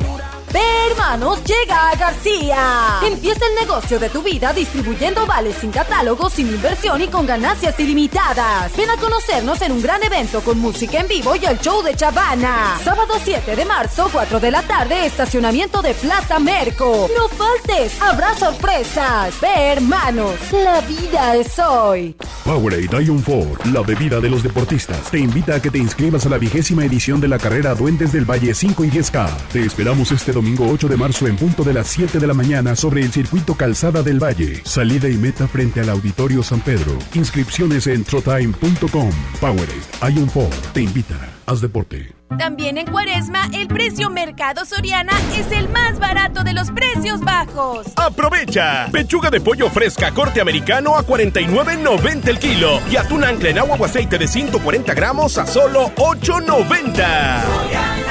[1.05, 3.01] Hermanos llega a García.
[3.07, 7.79] Empieza el negocio de tu vida distribuyendo vales sin catálogo, sin inversión y con ganancias
[7.79, 8.75] ilimitadas.
[8.75, 11.95] Ven a conocernos en un gran evento con música en vivo y el show de
[11.95, 12.79] Chavana.
[12.83, 17.07] Sábado 7 de marzo, 4 de la tarde, estacionamiento de Plaza Merco.
[17.15, 19.39] No faltes, habrá sorpresas.
[19.43, 22.17] Ve, hermanos, la vida es hoy.
[22.45, 26.29] Powerade Ion 4, la bebida de los deportistas, te invita a que te inscribas a
[26.31, 29.29] la vigésima edición de la carrera Duendes del Valle 5 y 10K.
[29.53, 32.77] Te esperamos este domingo 8 de marzo en punto de las 7 de la mañana
[32.77, 34.63] sobre el circuito Calzada del Valle.
[34.65, 36.99] Salida y meta frente al Auditorio San Pedro.
[37.15, 39.11] Inscripciones en trotime.com.
[39.41, 41.17] Powerade Ion 4 te invita.
[41.47, 42.15] Haz deporte.
[42.39, 47.87] También en Cuaresma, el precio Mercado Soriana es el más barato de los precios bajos.
[47.97, 48.89] ¡Aprovecha!
[48.91, 53.77] Pechuga de pollo fresca corte americano a 49.90 el kilo y atún ancla en agua
[53.79, 58.04] o aceite de 140 gramos a solo 8.90.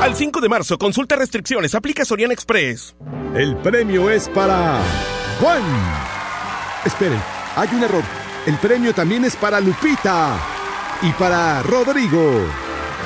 [0.00, 2.94] Al 5 de marzo, consulta restricciones, aplica Soriana Express.
[3.34, 4.80] El premio es para
[5.40, 5.62] Juan.
[6.84, 7.20] Esperen,
[7.56, 8.04] hay un error.
[8.46, 10.38] El premio también es para Lupita
[11.02, 12.40] y para Rodrigo.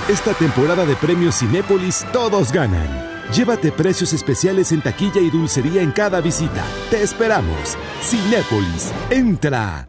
[0.09, 3.13] Esta temporada de premios Cinépolis todos ganan.
[3.33, 6.65] Llévate precios especiales en taquilla y dulcería en cada visita.
[6.91, 7.77] Te esperamos.
[8.03, 9.89] Cinépolis, entra.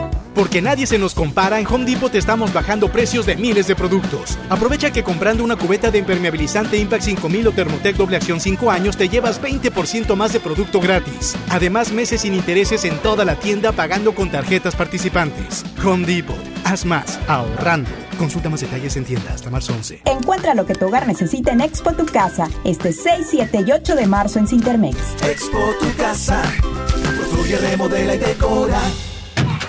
[0.33, 3.75] Porque nadie se nos compara, en Home Depot te estamos bajando precios de miles de
[3.75, 4.37] productos.
[4.49, 8.95] Aprovecha que comprando una cubeta de impermeabilizante Impact 5000 o Thermotec doble acción 5 años
[8.95, 11.35] te llevas 20% más de producto gratis.
[11.49, 15.65] Además, meses sin intereses en toda la tienda pagando con tarjetas participantes.
[15.83, 16.35] Home Depot.
[16.63, 17.89] Haz más, ahorrando.
[18.17, 20.01] Consulta más detalles en tienda hasta marzo 11.
[20.05, 23.95] Encuentra lo que tu hogar necesita en Expo Tu Casa, este 6, 7 y 8
[23.95, 24.97] de marzo en Cintermex.
[25.27, 26.41] Expo tu casa.
[27.17, 28.79] Construye, remodela y decora.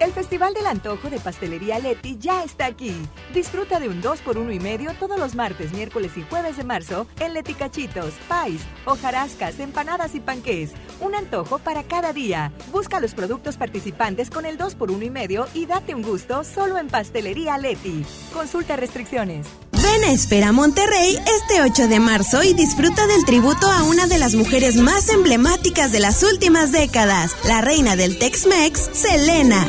[0.00, 2.94] El Festival del Antojo de Pastelería Leti ya está aquí.
[3.34, 7.34] Disfruta de un 2x1 y medio todos los martes, miércoles y jueves de marzo en
[7.34, 10.70] Leti Cachitos, Pais, hojarascas, empanadas y panqués.
[11.00, 12.52] Un antojo para cada día.
[12.70, 16.86] Busca los productos participantes con el 2x1 y medio y date un gusto solo en
[16.86, 18.06] Pastelería Leti.
[18.32, 19.48] Consulta restricciones.
[19.72, 24.18] Ven a Espera Monterrey este 8 de marzo y disfruta del tributo a una de
[24.18, 29.66] las mujeres más emblemáticas de las últimas décadas, la reina del Tex-Mex, Selena.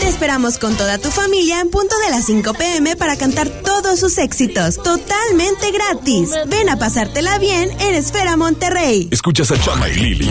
[0.00, 3.98] Te esperamos con toda tu familia en punto de las 5 pm para cantar todos
[3.98, 6.30] sus éxitos, totalmente gratis.
[6.46, 9.08] Ven a pasártela bien en Esfera Monterrey.
[9.10, 10.30] Escuchas a Chama y Lili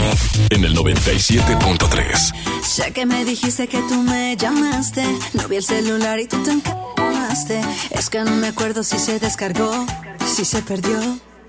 [0.49, 2.63] en el 97.3.
[2.63, 5.03] Sé que me dijiste que tú me llamaste.
[5.33, 7.61] No vi el celular y tú te encamaste.
[7.91, 9.85] Es que no me acuerdo si se descargó,
[10.25, 10.99] si se perdió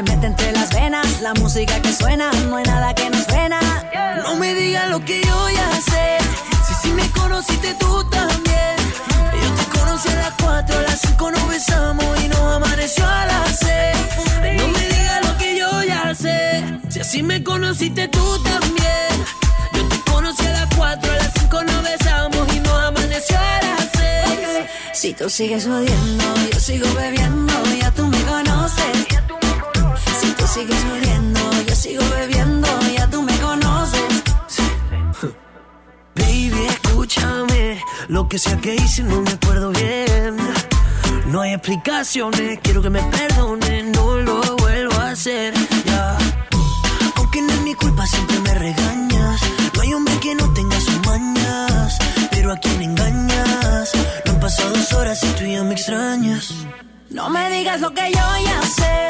[0.00, 3.60] Se mete entre las venas la música que suena, no hay nada que nos frena.
[4.22, 6.16] No me digas lo que yo ya sé.
[6.66, 8.76] Si sí me conociste tú también.
[9.42, 13.26] Yo te conocí a las 4, a las 5 nos besamos y nos amaneció a
[13.26, 14.56] las 6.
[14.56, 16.64] No me digas lo que yo ya sé.
[16.88, 19.12] Si así me conociste tú también.
[19.74, 23.60] Yo te conocí a las 4, a las 5 nos besamos y nos amaneció a
[23.66, 24.66] las 6.
[24.94, 28.96] Si Si tú sigues odiando, yo sigo bebiendo, ya tú me conoces.
[28.96, 29.49] Si tú
[30.46, 34.22] sigues odiando, yo sigo bebiendo, ya tú me conoces.
[36.14, 37.82] Baby, escúchame.
[38.08, 40.36] Lo que sea que hice no me acuerdo bien.
[41.26, 45.54] No hay explicaciones, quiero que me perdone, no lo vuelvo a hacer.
[45.84, 46.18] Ya.
[47.16, 49.40] Aunque no es mi culpa, siempre me regañas.
[49.74, 51.98] No hay hombre que no tenga sus mañas.
[52.32, 53.92] Pero a quien engañas.
[54.26, 56.52] No han pasado dos horas y tú ya me extrañas.
[57.10, 59.09] No me digas lo que yo ya sé.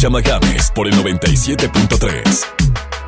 [0.00, 2.46] y Chama Games por el 97.3.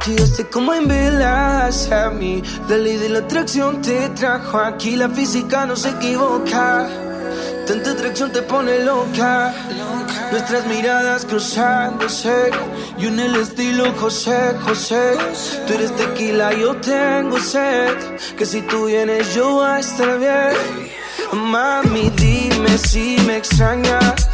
[0.07, 2.43] Llegaste como en velas a mí.
[2.69, 4.97] La ley de la atracción te trajo aquí.
[4.97, 6.89] La física no se equivoca.
[7.67, 9.55] Tanta atracción te pone loca.
[10.33, 12.51] Nuestras miradas cruzándose.
[12.99, 15.17] Y en el estilo José, José.
[15.67, 17.97] Tú eres tequila, yo tengo sed.
[18.37, 20.53] Que si tú vienes yo voy a estar bien.
[21.33, 24.32] Mami, dime si me extrañas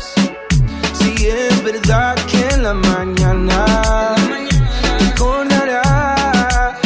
[0.98, 4.14] Si es verdad que en la mañana
[4.98, 6.76] te acordarás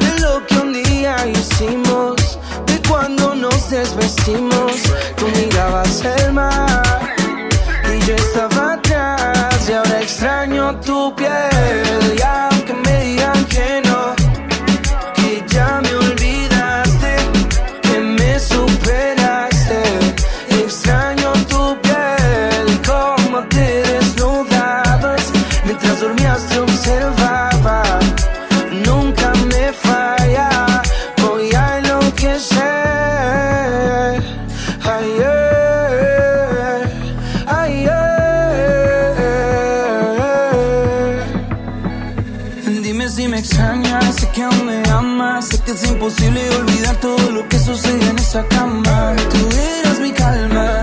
[0.00, 4.72] de lo que un día hicimos, de cuando nos desvestimos.
[5.16, 6.82] Tú mirabas el mar
[7.94, 11.51] y yo estaba atrás y ahora extraño tu piel.
[48.32, 49.14] Esa cama.
[49.30, 49.36] Tú
[49.78, 50.82] eras mi calma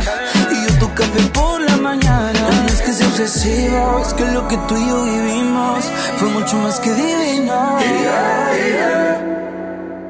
[0.52, 2.32] y yo tu café por la mañana.
[2.62, 5.86] No es que sea obsesivo, es que lo que tú y yo vivimos
[6.18, 7.80] fue mucho más que divino.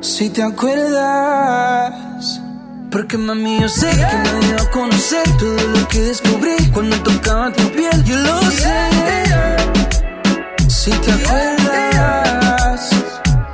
[0.02, 2.42] Si te acuerdas.
[2.92, 7.54] Porque mami yo sé que nadie va a conocer todo lo que descubrí cuando tocaba
[7.54, 8.04] tu piel.
[8.04, 8.80] Yo lo sé.
[10.68, 12.90] Si te acuerdas.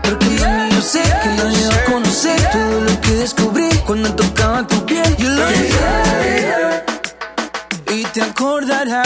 [0.01, 4.65] Porque mami yo sé que nadie va a conocer todo lo que descubrí cuando tocaba
[4.67, 5.15] tu piel.
[5.17, 5.69] Yo lo sé.
[7.91, 9.04] Y te acordarás.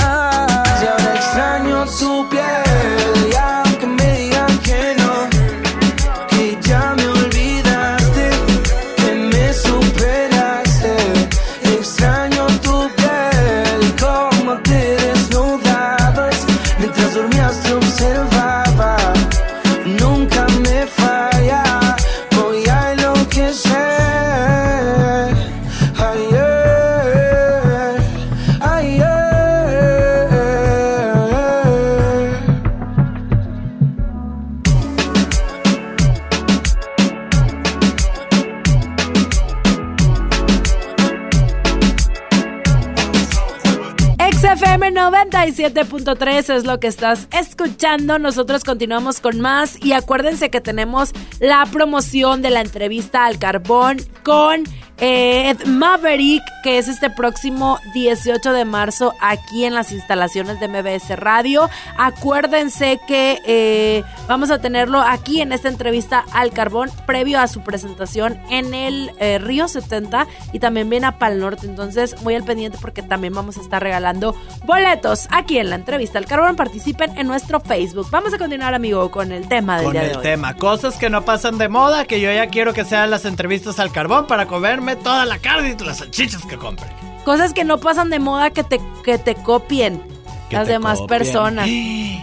[44.40, 48.20] XFM 97.3 es lo que estás escuchando.
[48.20, 51.12] Nosotros continuamos con más y acuérdense que tenemos
[51.42, 54.64] la promoción de la entrevista al carbón con
[55.02, 61.18] eh, Maverick, que es este próximo 18 de marzo aquí en las instalaciones de MBS
[61.18, 61.70] Radio.
[61.98, 67.62] Acuérdense que eh, vamos a tenerlo aquí en esta entrevista al carbón previo a su
[67.62, 71.66] presentación en el eh, Río 70 y también viene a Pal Norte.
[71.66, 74.36] Entonces, muy al pendiente porque también vamos a estar regalando
[74.66, 76.56] boletos aquí en la entrevista al carbón.
[76.56, 78.08] Participen en nuestro Facebook.
[78.12, 80.24] Vamos a continuar, amigo, con el tema del Con día de el hoy.
[80.24, 83.80] tema, cosas que no pasan de moda, que yo ya quiero que sean las entrevistas
[83.80, 86.88] al carbón para comerme toda la carne y las salchichas que compre.
[87.26, 90.02] Cosas que no pasan de moda que te, que te copien.
[90.50, 91.20] Que las demás copien.
[91.20, 91.68] personas.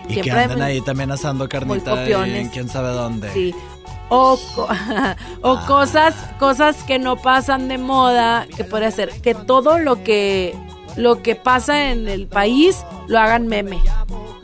[0.08, 3.32] Y que anden ahí también asando carnita en quién sabe dónde.
[3.32, 3.52] Sí.
[4.08, 4.68] O, co-
[5.42, 10.56] o cosas, cosas que no pasan de moda, que puede ser que todo lo que
[10.96, 13.80] lo que pasa en el país lo hagan meme.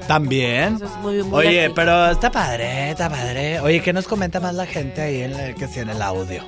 [0.09, 0.75] También.
[0.75, 1.73] Eso es muy, muy Oye, así.
[1.77, 3.61] pero está padre, está padre.
[3.61, 6.43] Oye, ¿qué nos comenta más la gente ahí en el, que sí, en el audio?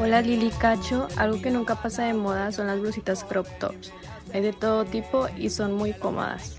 [0.00, 3.92] Hola Lili Cacho, algo que nunca pasa de moda son las blusitas crop tops.
[4.34, 6.56] Hay de todo tipo y son muy cómodas.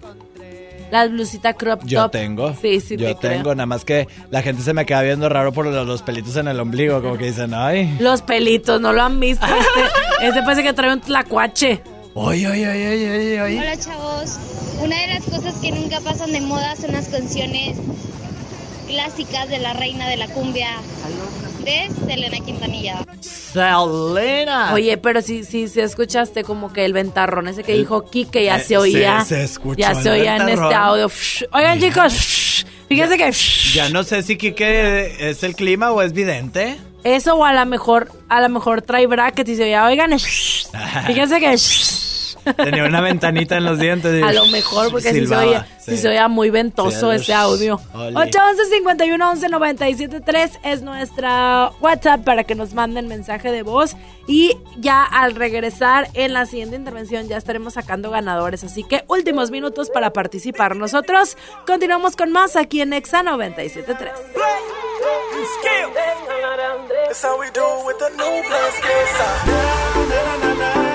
[0.91, 2.11] Las blusitas crop Yo top.
[2.11, 2.53] tengo.
[2.61, 3.31] Sí, sí, Yo te creo.
[3.37, 6.35] tengo, nada más que la gente se me queda viendo raro por los, los pelitos
[6.37, 7.97] en el ombligo, como que dicen, ay.
[7.99, 9.45] Los pelitos, no lo han visto.
[9.45, 11.81] Este, este parece que trae un tlacuache.
[12.13, 13.59] Oye, oye, oye, oye, oye.
[13.59, 14.37] Hola chavos,
[14.83, 17.75] una de las cosas que nunca pasan de moda son las canciones
[18.93, 20.69] clásicas de la reina de la cumbia
[21.63, 23.03] de Selena Quintanilla.
[23.21, 24.71] Selena.
[24.73, 28.43] Oye, pero sí, sí, sí escuchaste como que el ventarrón ese que El- dijo Kike
[28.45, 29.21] ya Eh, se oía.
[29.21, 31.09] se- se escuchó ya se oía en este audio.
[31.51, 33.31] Oigan, chicos, fíjense que.
[33.73, 36.77] Ya no sé si Kike es el clima o es vidente.
[37.03, 40.11] eso o a lo mejor, a lo mejor trae brackets y se oía, oigan,
[41.07, 41.57] fíjense que.
[42.57, 44.19] Tenía una ventanita en los dientes.
[44.19, 45.91] y A lo mejor, porque si se oía, sí.
[45.91, 47.79] sí se oía muy ventoso Sí, ese audio.
[47.93, 48.15] Oli.
[48.15, 53.95] 811 51 11 97 3 es nuestra WhatsApp para que nos manden mensaje de voz.
[54.27, 58.63] Y ya al regresar en la siguiente intervención ya estaremos sacando ganadores.
[58.63, 60.75] Así que últimos minutos para participar.
[60.75, 61.37] Nosotros
[61.67, 64.11] continuamos con más aquí en Exa 97 3.
[67.07, 68.41] That's how we do it with the new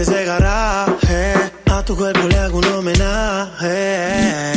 [0.00, 1.34] ese garaje.
[1.66, 4.47] A tu cuerpo le hago un homenaje.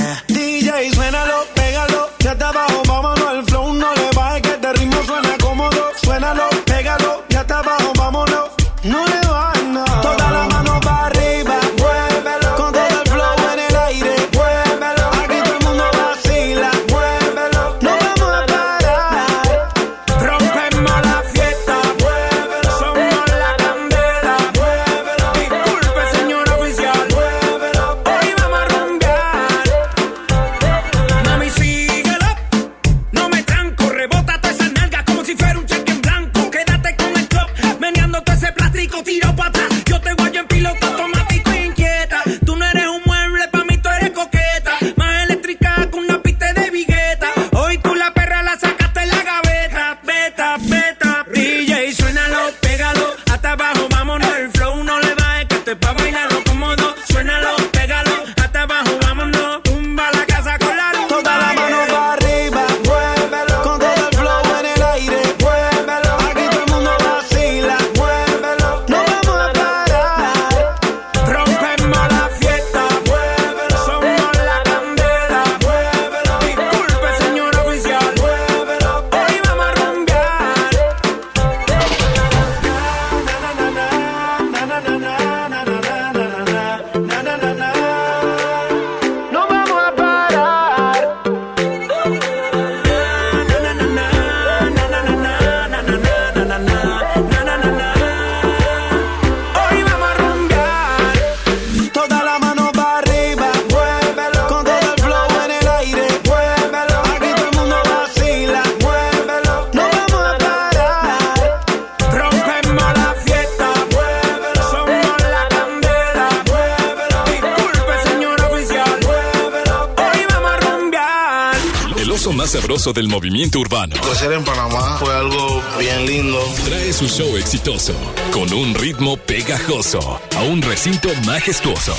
[129.92, 131.96] Pegajoso a un recinto majestuoso.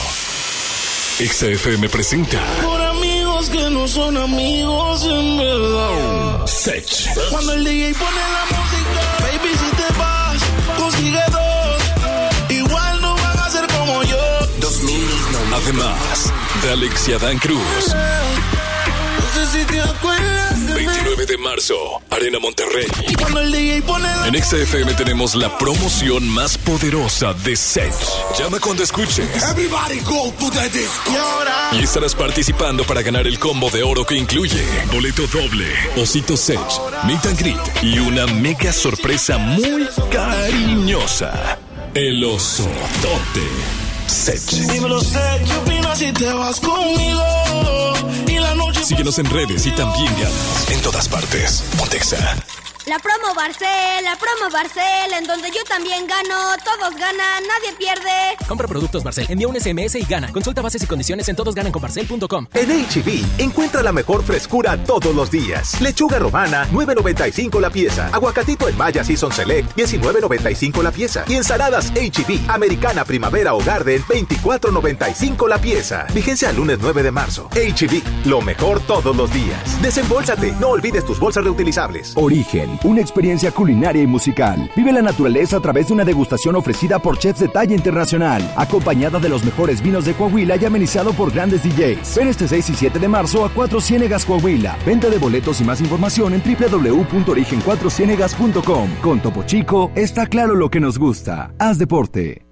[1.18, 6.46] XFM presenta Por amigos que no son amigos en verdad.
[6.46, 7.08] Sech.
[7.30, 10.42] Cuando el DJ pone la música, baby, si te vas,
[10.78, 12.50] consigue dos.
[12.50, 14.18] Igual no van a ser como yo.
[15.54, 16.32] Además
[16.62, 17.60] de Alex y Adán Cruz.
[17.88, 20.51] No sé si te acuerdas.
[20.74, 21.74] 29 de marzo,
[22.10, 22.86] Arena Monterrey.
[24.26, 27.92] En XFM tenemos la promoción más poderosa de Sech.
[28.38, 29.28] Llama cuando escuches.
[29.50, 31.12] Everybody go to the disco.
[31.72, 35.66] Y estarás participando para ganar el combo de oro que incluye boleto doble,
[35.96, 36.58] osito Sech,
[37.06, 41.58] meet and greet y una mega sorpresa muy cariñosa.
[41.94, 42.68] El oso
[44.06, 44.40] Sech.
[44.40, 47.81] dímelo, sé, ¿qué opinas si te vas conmigo?
[48.92, 51.64] Síguenos en redes y también ganas en todas partes.
[51.78, 52.41] Pontexa.
[53.22, 58.10] La promo Barcel, la promo Barcel, en donde yo también gano, todos ganan, nadie pierde.
[58.48, 60.32] Compra productos Barcel, envía un SMS y gana.
[60.32, 62.46] Consulta bases y condiciones en todosgananconbarcel.com.
[62.52, 65.80] En HB, encuentra la mejor frescura todos los días.
[65.80, 68.08] Lechuga romana, 9.95 la pieza.
[68.12, 71.24] Aguacatito en Maya Season Select, 19.95 la pieza.
[71.28, 76.06] Y ensaladas HB, americana, primavera o garden, 24.95 la pieza.
[76.12, 77.48] Vigencia al lunes 9 de marzo.
[77.52, 79.80] HB, lo mejor todos los días.
[79.80, 82.14] Desembolsate, no olvides tus bolsas reutilizables.
[82.16, 84.70] Origen, una experiencia culinaria y musical.
[84.74, 89.20] Vive la naturaleza a través de una degustación ofrecida por chefs de talla internacional, acompañada
[89.20, 92.16] de los mejores vinos de Coahuila y amenizado por grandes DJs.
[92.16, 94.78] Ven este 6 y 7 de marzo a Cuatro Ciénegas Coahuila.
[94.86, 98.88] Venta de boletos y más información en www.origen4ciénegas.com.
[99.02, 101.52] Con Topo Chico, está claro lo que nos gusta.
[101.58, 102.51] Haz deporte.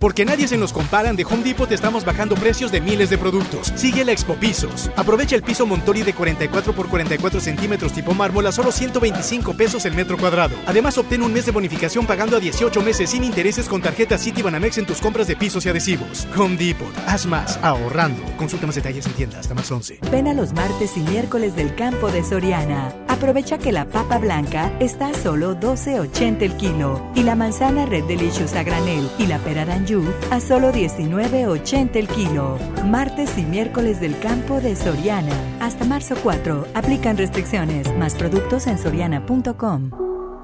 [0.00, 3.70] Porque nadie se nos comparan, de Home Depot estamos bajando precios de miles de productos.
[3.76, 4.90] Sigue la Expo Pisos.
[4.96, 9.84] Aprovecha el piso Montori de 44 por 44 centímetros tipo mármol a solo 125 pesos
[9.84, 10.56] el metro cuadrado.
[10.66, 14.40] Además, obtén un mes de bonificación pagando a 18 meses sin intereses con tarjeta City
[14.40, 16.26] Banamex en tus compras de pisos y adhesivos.
[16.34, 16.88] Home Depot.
[17.06, 18.22] Haz más ahorrando.
[18.38, 19.98] Consulta más detalles en tienda hasta más 11.
[20.10, 22.94] Ven a los martes y miércoles del campo de Soriana.
[23.06, 28.04] Aprovecha que la papa blanca está a solo 12.80 el kilo y la manzana Red
[28.04, 29.66] Delicious a granel y la pera
[30.30, 32.58] A solo 19.80 el kilo.
[32.86, 35.34] Martes y miércoles del campo de Soriana.
[35.58, 36.68] Hasta marzo 4.
[36.74, 37.92] Aplican restricciones.
[37.96, 40.09] Más productos en soriana.com.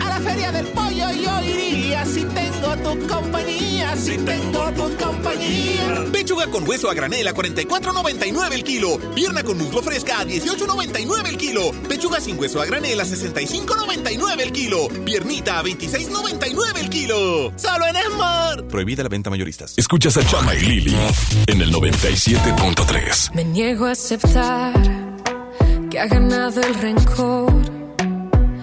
[0.00, 6.04] A la feria del pollo yo iría si tengo tu compañía, si tengo tu compañía.
[6.12, 8.98] Pechuga con hueso a granel a 44.99 el kilo.
[9.14, 11.72] Pierna con muslo fresca a 18.99 el kilo.
[11.88, 14.88] Pechuga sin hueso a granel a 65.99 el kilo.
[15.04, 17.52] Piernita a 26.99 el kilo.
[17.56, 18.64] Solo en Esmar.
[18.68, 19.74] Prohibida la venta mayoristas.
[19.76, 20.96] Escuchas a Chama y Lili
[21.46, 23.34] en el 97.3.
[23.34, 24.72] Me niego a aceptar
[25.90, 27.81] que ha ganado el rencor.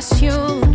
[0.00, 0.69] cada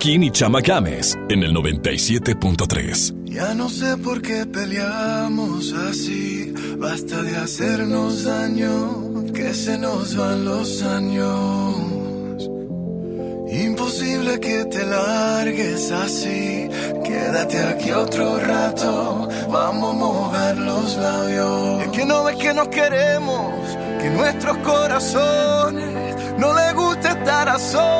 [0.00, 3.24] Marroquín y Chama Games en el 97.3.
[3.26, 6.54] Ya no sé por qué peleamos así.
[6.78, 12.48] Basta de hacernos daño, que se nos van los años.
[13.52, 16.66] Imposible que te largues así.
[17.04, 19.28] Quédate aquí otro rato.
[19.50, 21.82] Vamos a mojar los labios.
[21.82, 23.52] Es que no ves que nos queremos,
[24.00, 27.99] que nuestros corazones no les gusta estar a solas.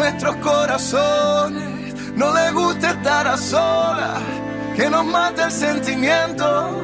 [0.00, 4.22] nuestros corazones no les gusta estar a solas.
[4.74, 6.82] Que nos mata el sentimiento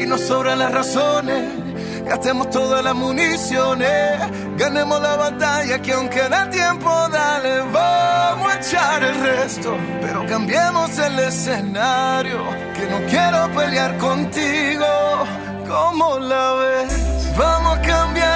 [0.00, 1.44] y nos sobran las razones.
[2.04, 3.90] Gastemos todas las municiones,
[4.56, 9.76] ganemos la batalla que aunque da tiempo, dale, vamos a echar el resto.
[10.00, 12.38] Pero cambiemos el escenario,
[12.74, 14.86] que no quiero pelear contigo.
[15.68, 17.36] ¿Cómo la ves?
[17.36, 18.15] Vamos a cambiar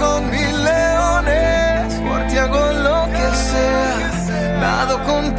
[0.00, 5.36] con mil leones, por ti hago lo que sea, nado con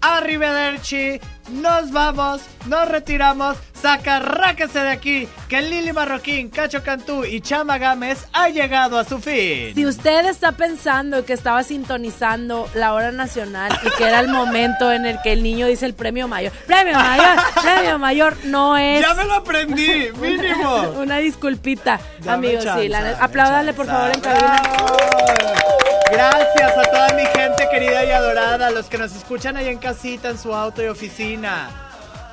[0.00, 1.20] Arrivederci,
[1.50, 8.24] nos vamos, nos retiramos, sacarráquese de aquí, que Lili Marroquín, Cacho Cantú y Chama Gámez
[8.32, 9.74] ha llegado a su fin.
[9.74, 14.92] Si usted está pensando que estaba sintonizando la hora nacional y que era el momento
[14.92, 19.00] en el que el niño dice el premio mayor, premio mayor, premio mayor, no es.
[19.00, 20.82] Ya me lo aprendí, mínimo.
[21.00, 22.64] Una disculpita, Dame amigos.
[22.64, 24.62] chance, sí, la apláudale por favor en cabina.
[26.12, 29.78] Gracias a toda mi gente querida y adorada, a los que nos escuchan ahí en
[29.78, 31.70] casita, en su auto y oficina.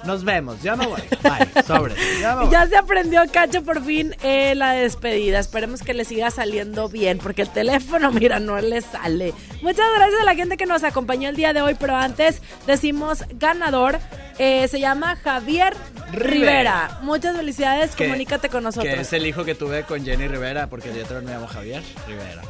[0.05, 1.01] Nos vemos, ya me voy.
[1.23, 1.93] Bye, sobre.
[2.21, 2.51] Ya me voy.
[2.51, 5.39] Ya se aprendió Cacho por fin eh, la despedida.
[5.39, 9.33] Esperemos que le siga saliendo bien, porque el teléfono, mira, no le sale.
[9.61, 13.25] Muchas gracias a la gente que nos acompañó el día de hoy, pero antes decimos
[13.31, 13.99] ganador.
[14.37, 15.73] eh, se llama Javier
[16.13, 16.29] Rivera.
[16.29, 16.99] Rivera.
[17.01, 18.93] Muchas felicidades, comunícate con nosotros.
[18.93, 21.83] Que es el hijo que tuve con Jenny Rivera, porque yo también me llamo Javier
[22.07, 22.41] Rivera.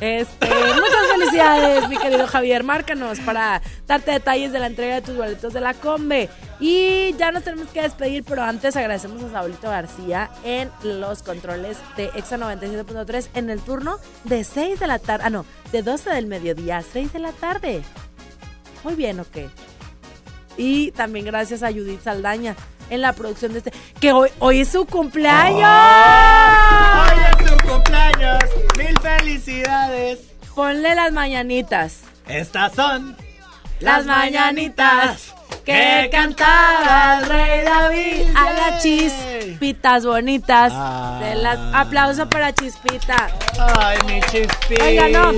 [0.00, 2.62] Este, muchas felicidades, mi querido Javier.
[2.62, 6.28] Márcanos para darte detalles de la entrega de tus boletos de la Combe.
[6.60, 11.78] Y ya nos tenemos que despedir, pero antes agradecemos a Saulito García en los controles
[11.96, 15.24] de Exa 97.3 en el turno de 6 de la tarde.
[15.26, 17.82] Ah, no, de 12 del mediodía a 6 de la tarde.
[18.84, 19.36] Muy bien, ¿ok?
[20.56, 22.54] Y también gracias a Judith Saldaña
[22.90, 23.72] en la producción de este.
[24.00, 25.60] Que hoy, hoy es su cumpleaños.
[27.10, 28.38] ¡Hoy es su cumpleaños!
[28.76, 30.20] ¡Mil felicidades!
[30.54, 32.00] Ponle las mañanitas.
[32.26, 33.16] Estas son
[33.80, 35.34] Las mañanitas
[35.68, 40.72] que cantaba el rey David a las chispitas bonitas.
[41.20, 43.28] De las, aplauso para Chispita.
[43.78, 44.84] Ay, mi chispita.
[44.84, 45.32] Oiga, no,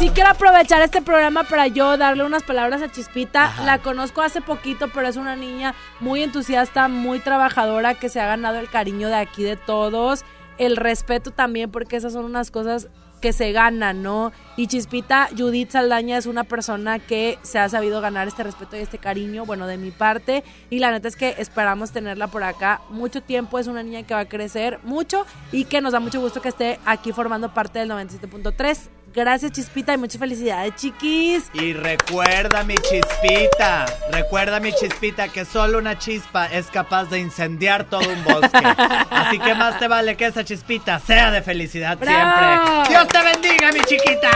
[0.00, 3.44] sí quiero aprovechar este programa para yo darle unas palabras a Chispita.
[3.44, 3.64] Ajá.
[3.64, 8.26] La conozco hace poquito, pero es una niña muy entusiasta, muy trabajadora, que se ha
[8.26, 10.24] ganado el cariño de aquí de todos.
[10.58, 12.88] El respeto también, porque esas son unas cosas
[13.20, 14.32] que se ganan, ¿no?
[14.56, 18.80] Y Chispita, Judith Saldaña es una persona que se ha sabido ganar este respeto y
[18.80, 20.44] este cariño, bueno, de mi parte.
[20.70, 23.58] Y la neta es que esperamos tenerla por acá mucho tiempo.
[23.58, 26.48] Es una niña que va a crecer mucho y que nos da mucho gusto que
[26.48, 28.78] esté aquí formando parte del 97.3.
[29.16, 31.50] Gracias, Chispita, y muchas felicidades, chiquis.
[31.54, 37.84] Y recuerda mi chispita, recuerda mi chispita que solo una chispa es capaz de incendiar
[37.84, 38.58] todo un bosque.
[39.10, 42.84] Así que más te vale que esa chispita sea de felicidad ¡Bravo!
[42.84, 42.94] siempre.
[42.94, 44.30] Dios te bendiga, mi chiquita.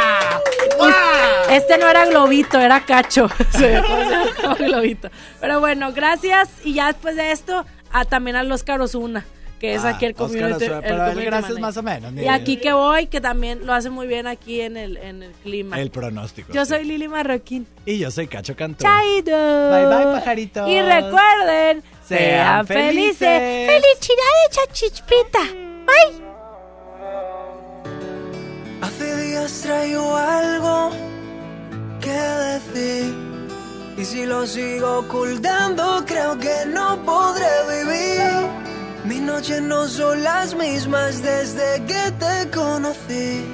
[0.78, 0.94] ¡Mua!
[1.50, 3.28] Este no era globito, era cacho.
[3.52, 3.64] Sí,
[4.58, 5.10] globito.
[5.40, 6.48] Pero bueno, gracias.
[6.64, 9.24] Y ya después de esto, a, también al Oscar Osuna,
[9.58, 10.64] que es Ah, aquí el Oscar community.
[10.64, 11.60] Osuna, el pero él community gracias manager.
[11.60, 14.76] más o menos, Y aquí que voy, que también lo hace muy bien aquí en
[14.76, 15.78] el, en el clima.
[15.80, 16.52] El pronóstico.
[16.52, 16.70] Yo sí.
[16.74, 17.66] soy Lili Marroquín.
[17.84, 18.84] Y yo soy Cacho Cantú.
[18.84, 19.30] Chaito.
[19.30, 20.68] Bye bye, pajaritos.
[20.68, 23.18] Y recuerden, Sean sean felices.
[23.18, 23.70] felices.
[23.70, 25.40] Felicidades, chispita.
[29.58, 30.90] Traigo algo
[32.00, 33.14] que decir.
[33.96, 38.60] Y si lo sigo ocultando, creo que no podré vivir.
[39.04, 43.44] Mis noches no son las mismas desde que te conocí.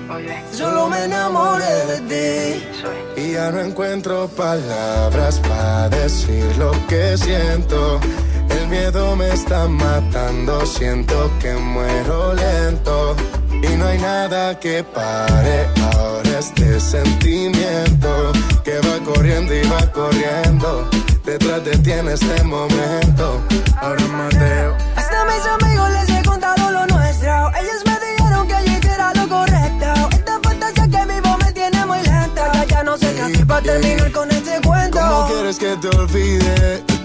[0.53, 3.21] Solo me enamoré de ti.
[3.21, 8.01] Y ya no encuentro palabras para decir lo que siento.
[8.49, 13.17] El miedo me está matando, siento que muero lento.
[13.63, 18.33] Y no hay nada que pare ahora este sentimiento
[18.65, 20.89] que va corriendo y va corriendo.
[21.25, 23.41] Detrás de ti en este momento.
[23.81, 24.77] Ahora Mateo.
[24.95, 27.51] Hasta mis amigos les he contado lo nuestro.
[27.61, 30.09] Ellos me dijeron que allí era lo correcto.
[30.13, 32.53] Esta fantasía que vivo me tiene muy lenta.
[32.53, 34.99] Ya, ya no sé qué hacer para terminar con este cuento.
[34.99, 36.96] ¿Cómo quieres que te olvide?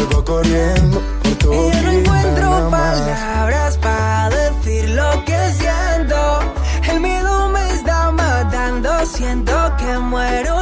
[0.00, 6.40] vuelvo corriendo por tu Y yo no encuentro palabras para decir lo que siento.
[6.90, 10.59] El miedo me está matando, siento que muero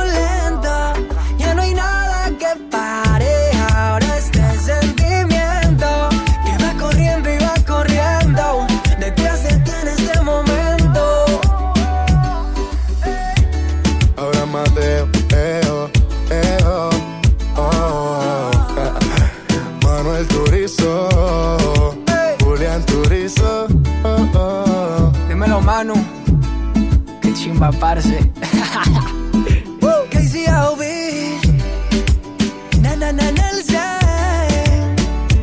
[27.59, 28.07] Chimba, parce.
[30.11, 30.83] KCOB.
[32.81, 34.95] Na, na, na, Nelson.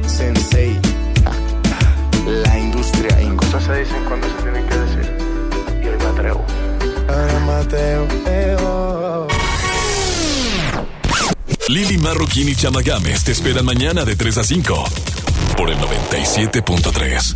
[0.07, 0.79] Sensei,
[2.25, 3.17] la industria.
[3.35, 5.17] Cosas se dicen cuando se tienen que decir.
[5.83, 6.45] Y hoy me atrevo.
[7.09, 9.27] Ahora Mateo, eo.
[11.67, 14.85] Lili Marroquín y Chama Games te esperan mañana de 3 a 5
[15.57, 17.35] por el 97.3.